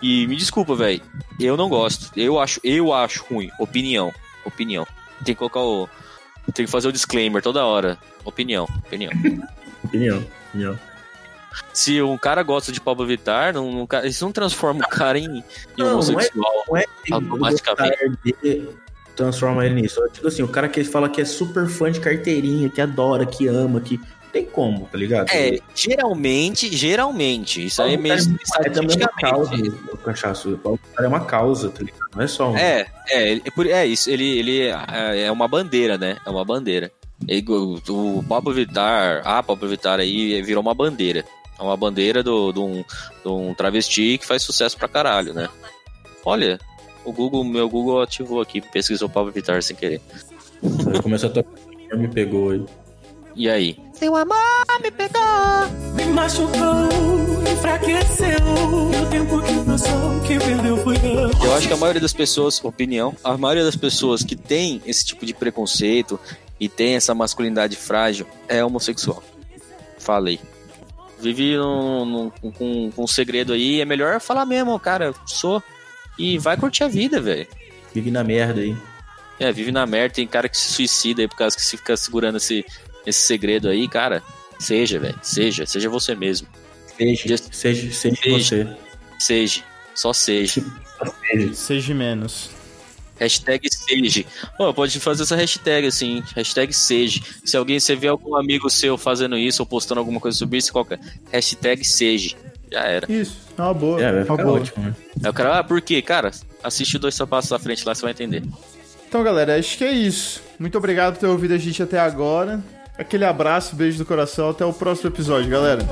E 0.00 0.26
me 0.26 0.36
desculpa, 0.36 0.74
velho. 0.74 1.00
Eu 1.38 1.56
não 1.56 1.68
gosto. 1.68 2.10
Eu 2.16 2.38
acho, 2.40 2.60
eu 2.64 2.92
acho 2.92 3.24
ruim. 3.24 3.50
Opinião. 3.58 4.12
Opinião. 4.44 4.86
Tem 5.24 5.34
que 5.34 5.38
colocar 5.38 5.60
o. 5.60 5.88
Tem 6.52 6.64
que 6.64 6.70
fazer 6.70 6.88
o 6.88 6.92
disclaimer 6.92 7.40
toda 7.42 7.64
hora. 7.64 7.96
Opinião. 8.24 8.64
Opinião. 8.86 9.12
Opinião, 9.84 10.24
opinião. 10.48 10.78
Se 11.72 12.00
um 12.00 12.16
cara 12.16 12.42
gosta 12.42 12.72
de 12.72 12.80
Pablo 12.80 13.06
Vittar, 13.06 13.52
não, 13.52 13.70
não, 13.70 14.04
isso 14.04 14.24
não 14.24 14.32
transforma 14.32 14.80
o 14.84 14.88
cara 14.88 15.18
em, 15.18 15.24
em 15.26 15.44
Não, 15.76 15.86
não 15.86 15.88
é- 15.88 15.92
homossexual. 15.92 16.64
Não 16.68 16.76
é 16.76 16.84
que 17.04 17.12
Automaticamente. 17.12 17.98
gostar 18.22 18.42
dele 18.42 18.68
transforma 19.14 19.64
ele 19.64 19.82
nisso. 19.82 20.00
Eu 20.00 20.10
digo 20.10 20.28
assim, 20.28 20.42
o 20.42 20.48
cara 20.48 20.68
que 20.68 20.82
fala 20.84 21.08
que 21.08 21.20
é 21.20 21.24
super 21.24 21.68
fã 21.68 21.90
de 21.90 22.00
carteirinha, 22.00 22.68
que 22.68 22.80
adora, 22.80 23.26
que 23.26 23.46
ama, 23.46 23.80
que. 23.80 24.00
Tem 24.32 24.46
como, 24.46 24.88
tá 24.90 24.96
ligado? 24.96 25.28
É, 25.30 25.58
geralmente, 25.74 26.74
geralmente. 26.74 27.66
Isso 27.66 27.82
aí 27.82 27.94
é 27.94 27.96
meio 27.98 28.14
É 28.64 28.70
também 28.70 28.96
uma 28.96 29.08
causa, 29.08 29.54
o 29.92 29.96
cachaço. 29.98 30.58
O 30.64 30.78
é 30.98 31.06
uma 31.06 31.20
causa, 31.20 31.68
tá 31.68 31.82
ligado? 31.82 32.00
Não 32.16 32.22
é 32.22 32.26
só 32.26 32.50
um. 32.50 32.56
É, 32.56 32.86
é, 33.10 33.34
é 33.34 33.40
é 33.68 33.86
isso. 33.86 34.08
Ele, 34.08 34.38
ele 34.38 34.60
é 34.68 35.24
é 35.26 35.30
uma 35.30 35.46
bandeira, 35.46 35.98
né? 35.98 36.16
É 36.24 36.30
uma 36.30 36.44
bandeira. 36.46 36.90
Ele- 37.28 37.44
o, 37.46 37.78
o 38.18 38.24
Pablo 38.26 38.54
Vittar, 38.54 39.20
a 39.22 39.42
Pablo 39.42 39.68
Vittar 39.68 40.00
aí 40.00 40.40
virou 40.40 40.62
uma 40.62 40.74
bandeira. 40.74 41.26
É 41.58 41.62
uma 41.62 41.76
bandeira 41.76 42.22
do, 42.22 42.52
do, 42.52 42.64
um, 42.64 42.82
de 43.22 43.28
um 43.28 43.52
travesti 43.54 44.16
que 44.16 44.26
faz 44.26 44.42
sucesso 44.42 44.78
pra 44.78 44.88
caralho, 44.88 45.34
né? 45.34 45.46
Olha, 46.24 46.58
o 47.04 47.12
Google, 47.12 47.44
meu 47.44 47.68
Google 47.68 48.00
ativou 48.00 48.40
aqui, 48.40 48.62
pesquisou 48.62 49.10
Pablo 49.10 49.30
Vittar 49.30 49.62
sem 49.62 49.76
querer. 49.76 50.00
Começou 51.02 51.28
a 51.28 51.32
tocar, 51.34 51.50
me 51.96 52.08
pegou 52.08 52.50
aí. 52.50 52.64
E 53.34 53.48
aí? 53.48 53.76
Seu 54.02 54.16
amor 54.16 54.36
me 54.82 54.90
pegou. 54.90 55.22
Me 55.94 56.04
machucou, 56.06 56.88
enfraqueceu. 57.52 58.36
O 59.00 59.06
tempo 59.08 59.40
que 59.40 59.64
passou, 59.64 60.20
quem 60.26 60.40
perdeu 60.40 60.76
foi 60.78 60.96
eu. 60.96 61.30
Eu 61.46 61.54
acho 61.54 61.68
que 61.68 61.72
a 61.72 61.76
maioria 61.76 62.00
das 62.00 62.12
pessoas, 62.12 62.58
opinião, 62.64 63.14
a 63.22 63.38
maioria 63.38 63.62
das 63.62 63.76
pessoas 63.76 64.24
que 64.24 64.34
tem 64.34 64.82
esse 64.84 65.04
tipo 65.04 65.24
de 65.24 65.32
preconceito 65.32 66.18
e 66.58 66.68
tem 66.68 66.96
essa 66.96 67.14
masculinidade 67.14 67.76
frágil 67.76 68.26
é 68.48 68.64
homossexual. 68.64 69.22
Falei. 70.00 70.40
Vive 71.20 71.56
num, 71.56 72.04
num- 72.04 72.30
com, 72.50 72.90
com 72.90 73.04
um 73.04 73.06
segredo 73.06 73.52
aí, 73.52 73.80
é 73.80 73.84
melhor 73.84 74.20
falar 74.20 74.44
mesmo, 74.44 74.76
cara, 74.80 75.14
sou. 75.26 75.62
E 76.18 76.38
vai 76.38 76.56
curtir 76.56 76.82
a 76.82 76.88
vida, 76.88 77.20
velho. 77.20 77.46
Vive 77.94 78.10
na 78.10 78.24
merda 78.24 78.62
aí. 78.62 78.76
É, 79.38 79.52
vive 79.52 79.70
na 79.70 79.86
merda, 79.86 80.16
tem 80.16 80.26
cara 80.26 80.48
que 80.48 80.58
se 80.58 80.72
suicida 80.72 81.22
aí 81.22 81.28
por 81.28 81.36
causa 81.36 81.54
que 81.54 81.62
se 81.62 81.76
fica 81.76 81.96
segurando 81.96 82.38
esse, 82.38 82.64
esse 83.06 83.20
segredo 83.20 83.68
aí, 83.68 83.88
cara. 83.88 84.22
Seja, 84.58 84.98
velho, 84.98 85.18
seja, 85.22 85.66
seja 85.66 85.88
você 85.88 86.14
mesmo. 86.14 86.46
Seja, 86.96 87.28
Just- 87.28 87.52
seja, 87.52 87.92
seja 87.92 88.16
Seja. 88.22 88.38
você. 88.38 88.76
Seja, 89.18 89.62
só 89.94 90.12
seja. 90.12 90.62
Seja. 91.30 91.54
Seja 91.54 91.94
menos. 91.94 92.50
Hashtag 93.18 93.68
seja. 93.72 94.24
Pô, 94.56 94.72
pode 94.74 94.98
fazer 94.98 95.22
essa 95.22 95.36
hashtag 95.36 95.86
assim, 95.86 96.22
hashtag 96.34 96.72
seja. 96.72 97.20
Se 97.44 97.56
alguém, 97.56 97.78
você 97.78 97.94
vê 97.94 98.08
algum 98.08 98.36
amigo 98.36 98.68
seu 98.70 98.96
fazendo 98.98 99.36
isso 99.36 99.62
ou 99.62 99.66
postando 99.66 100.00
alguma 100.00 100.18
coisa 100.20 100.36
sobre 100.36 100.58
isso, 100.58 100.72
qualquer 100.72 100.98
hashtag 101.30 101.84
seja. 101.84 102.36
Já 102.70 102.80
era. 102.84 103.12
Isso, 103.12 103.36
é 103.56 103.62
uma 103.62 103.74
boa. 103.74 104.00
É, 104.02 104.24
uma 104.24 104.36
boa. 104.36 104.60
ótimo, 104.60 104.84
né? 104.84 104.94
Aí 105.22 105.30
o 105.30 105.34
cara, 105.34 105.58
ah, 105.58 105.64
por 105.64 105.80
quê? 105.82 106.00
Cara, 106.00 106.30
assiste 106.62 106.96
o 106.96 106.98
dois 106.98 107.14
sapatos 107.14 107.52
à 107.52 107.58
frente 107.58 107.84
lá, 107.86 107.94
você 107.94 108.02
vai 108.02 108.12
entender. 108.12 108.42
Então, 109.08 109.22
galera, 109.22 109.58
acho 109.58 109.76
que 109.76 109.84
é 109.84 109.92
isso. 109.92 110.40
Muito 110.58 110.76
obrigado 110.78 111.14
por 111.14 111.20
ter 111.20 111.26
ouvido 111.26 111.52
a 111.52 111.58
gente 111.58 111.82
até 111.82 111.98
agora. 112.00 112.62
Aquele 112.96 113.24
abraço, 113.24 113.74
beijo 113.74 113.98
do 113.98 114.06
coração. 114.06 114.50
Até 114.50 114.64
o 114.64 114.72
próximo 114.72 115.10
episódio, 115.10 115.50
galera. 115.50 115.82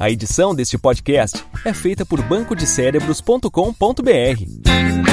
A 0.00 0.10
edição 0.10 0.54
deste 0.54 0.78
podcast 0.78 1.44
é 1.64 1.72
feita 1.72 2.06
por 2.06 2.22
bancodecerebros.com.br. 2.22 5.07